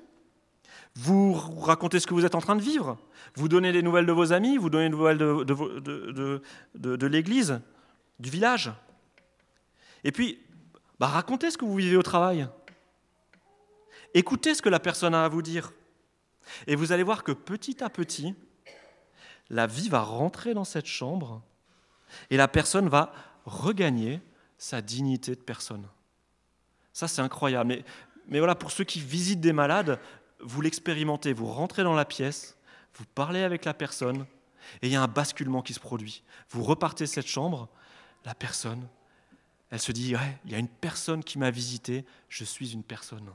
vous 0.96 1.34
racontez 1.34 2.00
ce 2.00 2.08
que 2.08 2.14
vous 2.14 2.26
êtes 2.26 2.36
en 2.36 2.42
train 2.42 2.56
de 2.56 2.62
vivre, 2.62 2.98
vous 3.36 3.48
donnez 3.48 3.72
des 3.72 3.82
nouvelles 3.82 4.06
de 4.06 4.12
vos 4.12 4.32
amis, 4.32 4.58
vous 4.58 4.70
donnez 4.70 4.86
des 4.86 4.96
nouvelles 4.96 5.18
de, 5.18 7.08
l'église, 7.08 7.62
du 8.20 8.30
village. 8.30 8.72
Et 10.04 10.12
puis, 10.12 10.40
bah, 11.00 11.08
racontez 11.08 11.50
ce 11.50 11.58
que 11.58 11.66
vous 11.66 11.76
vivez 11.76 11.98
au 11.98 12.04
travail. 12.04 12.48
Écoutez 14.14 14.54
ce 14.54 14.62
que 14.62 14.70
la 14.70 14.80
personne 14.80 15.16
a 15.16 15.26
à 15.26 15.30
vous 15.30 15.42
dire. 15.42 15.74
Et 16.68 16.76
vous 16.76 16.92
allez 16.92 17.04
voir 17.04 17.24
que 17.24 17.32
petit 17.32 17.84
à 17.84 17.90
petit, 17.90 18.36
la 19.50 19.66
vie 19.66 19.90
va 19.90 20.02
rentrer 20.02 20.54
dans 20.54 20.64
cette 20.64 20.86
chambre 20.86 21.42
et 22.30 22.38
la 22.38 22.48
personne 22.48 22.90
va 22.90 23.14
regagner 23.46 24.22
sa 24.58 24.82
dignité 24.82 25.32
de 25.32 25.42
personne. 25.42 25.88
Ça, 26.92 27.08
c'est 27.08 27.22
incroyable. 27.22 27.84
Mais 28.28 28.38
voilà, 28.38 28.56
pour 28.56 28.72
ceux 28.72 28.84
qui 28.84 29.00
visitent 29.00 29.42
des 29.42 29.54
malades, 29.54 30.00
vous 30.44 30.62
l'expérimentez, 30.62 31.34
vous 31.34 31.48
rentrez 31.48 31.84
dans 31.84 31.96
la 31.96 32.06
pièce, 32.06 32.58
vous 32.96 33.06
parlez 33.16 33.44
avec 33.44 33.66
la 33.66 33.74
personne, 33.74 34.26
et 34.82 34.88
il 34.88 34.92
y 34.92 34.96
a 34.96 35.02
un 35.02 35.08
basculement 35.08 35.62
qui 35.62 35.74
se 35.74 35.80
produit. 35.80 36.24
Vous 36.50 36.64
repartez 36.64 37.06
cette 37.08 37.28
chambre, 37.28 37.70
la 38.26 38.36
personne, 38.36 38.88
elle 39.70 39.80
se 39.80 39.92
dit, 39.92 40.14
il 40.46 40.52
y 40.52 40.56
a 40.56 40.60
une 40.60 40.68
personne 40.68 41.24
qui 41.24 41.40
m'a 41.40 41.50
visité, 41.50 42.06
je 42.30 42.44
suis 42.44 42.74
une 42.74 42.84
personne. 42.84 43.28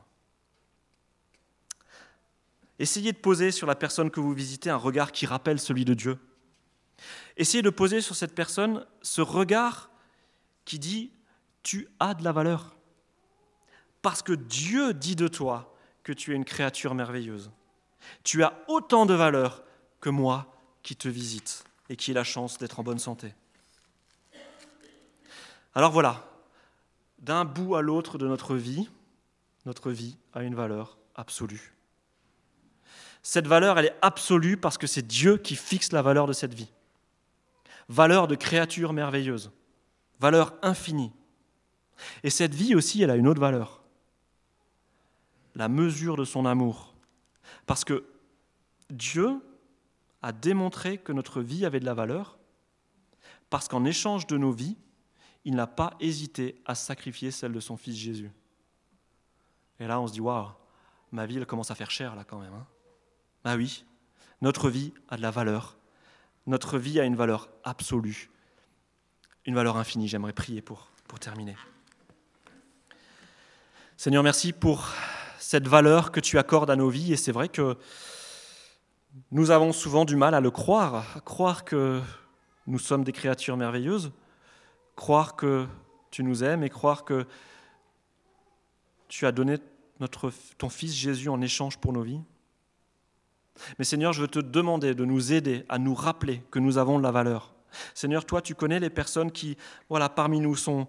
Essayez 2.78 3.12
de 3.12 3.18
poser 3.18 3.50
sur 3.50 3.66
la 3.66 3.74
personne 3.74 4.10
que 4.10 4.20
vous 4.20 4.32
visitez 4.32 4.70
un 4.70 4.76
regard 4.76 5.10
qui 5.10 5.26
rappelle 5.26 5.58
celui 5.58 5.84
de 5.84 5.94
Dieu. 5.94 6.18
Essayez 7.36 7.62
de 7.62 7.70
poser 7.70 8.00
sur 8.00 8.14
cette 8.14 8.34
personne 8.34 8.86
ce 9.02 9.20
regard 9.20 9.90
qui 10.64 10.78
dit, 10.78 11.12
tu 11.64 11.88
as 11.98 12.14
de 12.14 12.22
la 12.22 12.32
valeur. 12.32 12.76
Parce 14.00 14.22
que 14.22 14.32
Dieu 14.32 14.94
dit 14.94 15.16
de 15.16 15.26
toi, 15.26 15.74
tu 16.12 16.32
es 16.32 16.34
une 16.34 16.44
créature 16.44 16.94
merveilleuse. 16.94 17.50
Tu 18.24 18.42
as 18.42 18.54
autant 18.68 19.06
de 19.06 19.14
valeur 19.14 19.62
que 20.00 20.10
moi 20.10 20.46
qui 20.82 20.96
te 20.96 21.08
visite 21.08 21.64
et 21.88 21.96
qui 21.96 22.10
ai 22.12 22.14
la 22.14 22.24
chance 22.24 22.58
d'être 22.58 22.80
en 22.80 22.82
bonne 22.82 22.98
santé. 22.98 23.34
Alors 25.74 25.92
voilà, 25.92 26.24
d'un 27.18 27.44
bout 27.44 27.76
à 27.76 27.82
l'autre 27.82 28.18
de 28.18 28.26
notre 28.26 28.56
vie, 28.56 28.88
notre 29.66 29.90
vie 29.90 30.16
a 30.32 30.42
une 30.42 30.54
valeur 30.54 30.98
absolue. 31.14 31.74
Cette 33.22 33.46
valeur, 33.46 33.78
elle 33.78 33.86
est 33.86 33.96
absolue 34.00 34.56
parce 34.56 34.78
que 34.78 34.86
c'est 34.86 35.06
Dieu 35.06 35.36
qui 35.36 35.56
fixe 35.56 35.92
la 35.92 36.02
valeur 36.02 36.26
de 36.26 36.32
cette 36.32 36.54
vie. 36.54 36.70
Valeur 37.88 38.28
de 38.28 38.34
créature 38.34 38.92
merveilleuse, 38.92 39.50
valeur 40.20 40.54
infinie. 40.62 41.12
Et 42.22 42.30
cette 42.30 42.54
vie 42.54 42.74
aussi, 42.74 43.02
elle 43.02 43.10
a 43.10 43.16
une 43.16 43.28
autre 43.28 43.40
valeur. 43.40 43.77
La 45.58 45.68
mesure 45.68 46.16
de 46.16 46.24
son 46.24 46.46
amour. 46.46 46.94
Parce 47.66 47.84
que 47.84 48.06
Dieu 48.88 49.42
a 50.22 50.32
démontré 50.32 50.98
que 50.98 51.12
notre 51.12 51.42
vie 51.42 51.66
avait 51.66 51.80
de 51.80 51.84
la 51.84 51.94
valeur, 51.94 52.38
parce 53.50 53.68
qu'en 53.68 53.84
échange 53.84 54.26
de 54.26 54.38
nos 54.38 54.52
vies, 54.52 54.76
il 55.44 55.54
n'a 55.54 55.66
pas 55.66 55.94
hésité 56.00 56.62
à 56.64 56.74
sacrifier 56.74 57.30
celle 57.30 57.52
de 57.52 57.60
son 57.60 57.76
fils 57.76 57.96
Jésus. 57.96 58.30
Et 59.80 59.86
là, 59.86 60.00
on 60.00 60.06
se 60.06 60.12
dit, 60.12 60.20
waouh, 60.20 60.48
ma 61.12 61.26
vie, 61.26 61.38
elle 61.38 61.46
commence 61.46 61.70
à 61.70 61.74
faire 61.74 61.90
cher, 61.90 62.14
là, 62.14 62.24
quand 62.24 62.38
même. 62.38 62.54
Hein. 62.54 62.66
ah 63.44 63.56
oui, 63.56 63.84
notre 64.40 64.70
vie 64.70 64.92
a 65.08 65.16
de 65.16 65.22
la 65.22 65.30
valeur. 65.30 65.76
Notre 66.46 66.78
vie 66.78 67.00
a 67.00 67.04
une 67.04 67.16
valeur 67.16 67.48
absolue, 67.64 68.30
une 69.44 69.54
valeur 69.54 69.76
infinie. 69.76 70.06
J'aimerais 70.06 70.32
prier 70.32 70.62
pour, 70.62 70.88
pour 71.08 71.18
terminer. 71.18 71.56
Seigneur, 73.96 74.22
merci 74.22 74.52
pour 74.52 74.88
cette 75.38 75.68
valeur 75.68 76.12
que 76.12 76.20
tu 76.20 76.38
accordes 76.38 76.70
à 76.70 76.76
nos 76.76 76.88
vies. 76.88 77.12
Et 77.12 77.16
c'est 77.16 77.32
vrai 77.32 77.48
que 77.48 77.76
nous 79.30 79.50
avons 79.50 79.72
souvent 79.72 80.04
du 80.04 80.16
mal 80.16 80.34
à 80.34 80.40
le 80.40 80.50
croire, 80.50 81.16
à 81.16 81.20
croire 81.20 81.64
que 81.64 82.00
nous 82.66 82.78
sommes 82.78 83.04
des 83.04 83.12
créatures 83.12 83.56
merveilleuses, 83.56 84.12
croire 84.96 85.36
que 85.36 85.66
tu 86.10 86.22
nous 86.22 86.44
aimes 86.44 86.62
et 86.62 86.70
croire 86.70 87.04
que 87.04 87.26
tu 89.08 89.26
as 89.26 89.32
donné 89.32 89.56
notre, 90.00 90.30
ton 90.58 90.68
Fils 90.68 90.94
Jésus 90.94 91.28
en 91.28 91.40
échange 91.40 91.78
pour 91.78 91.92
nos 91.92 92.02
vies. 92.02 92.20
Mais 93.78 93.84
Seigneur, 93.84 94.12
je 94.12 94.22
veux 94.22 94.28
te 94.28 94.38
demander 94.38 94.94
de 94.94 95.04
nous 95.04 95.32
aider 95.32 95.64
à 95.68 95.78
nous 95.78 95.94
rappeler 95.94 96.42
que 96.50 96.58
nous 96.58 96.78
avons 96.78 96.98
de 96.98 97.02
la 97.02 97.10
valeur. 97.10 97.54
Seigneur, 97.94 98.24
toi, 98.24 98.40
tu 98.40 98.54
connais 98.54 98.80
les 98.80 98.90
personnes 98.90 99.32
qui, 99.32 99.56
voilà, 99.88 100.08
parmi 100.08 100.40
nous 100.40 100.56
sont, 100.56 100.86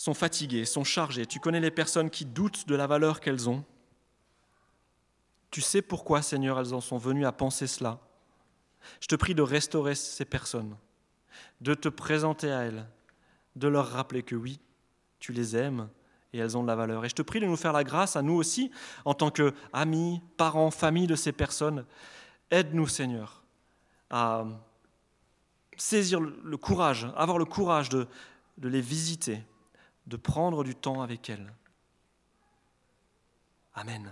sont 0.00 0.14
fatiguées, 0.14 0.64
sont 0.64 0.82
chargées. 0.82 1.26
Tu 1.26 1.40
connais 1.40 1.60
les 1.60 1.70
personnes 1.70 2.08
qui 2.08 2.24
doutent 2.24 2.66
de 2.66 2.74
la 2.74 2.86
valeur 2.86 3.20
qu'elles 3.20 3.50
ont. 3.50 3.62
Tu 5.50 5.60
sais 5.60 5.82
pourquoi, 5.82 6.22
Seigneur, 6.22 6.58
elles 6.58 6.72
en 6.72 6.80
sont 6.80 6.96
venues 6.96 7.26
à 7.26 7.32
penser 7.32 7.66
cela. 7.66 7.98
Je 9.02 9.08
te 9.08 9.14
prie 9.14 9.34
de 9.34 9.42
restaurer 9.42 9.94
ces 9.94 10.24
personnes, 10.24 10.74
de 11.60 11.74
te 11.74 11.90
présenter 11.90 12.50
à 12.50 12.62
elles, 12.62 12.86
de 13.56 13.68
leur 13.68 13.90
rappeler 13.90 14.22
que 14.22 14.34
oui, 14.34 14.58
tu 15.18 15.34
les 15.34 15.54
aimes 15.54 15.90
et 16.32 16.38
elles 16.38 16.56
ont 16.56 16.62
de 16.62 16.68
la 16.68 16.76
valeur. 16.76 17.04
Et 17.04 17.10
je 17.10 17.14
te 17.14 17.20
prie 17.20 17.40
de 17.40 17.44
nous 17.44 17.56
faire 17.56 17.74
la 17.74 17.84
grâce 17.84 18.16
à 18.16 18.22
nous 18.22 18.32
aussi, 18.32 18.70
en 19.04 19.12
tant 19.12 19.30
qu'amis, 19.30 20.22
parents, 20.38 20.70
famille 20.70 21.08
de 21.08 21.14
ces 21.14 21.32
personnes. 21.32 21.84
Aide-nous, 22.50 22.88
Seigneur, 22.88 23.42
à 24.08 24.46
saisir 25.76 26.20
le 26.20 26.56
courage, 26.56 27.06
avoir 27.16 27.36
le 27.36 27.44
courage 27.44 27.90
de, 27.90 28.06
de 28.56 28.68
les 28.70 28.80
visiter, 28.80 29.42
de 30.06 30.16
prendre 30.16 30.64
du 30.64 30.74
temps 30.74 31.02
avec 31.02 31.30
elles. 31.30 31.52
Amen. 33.74 34.10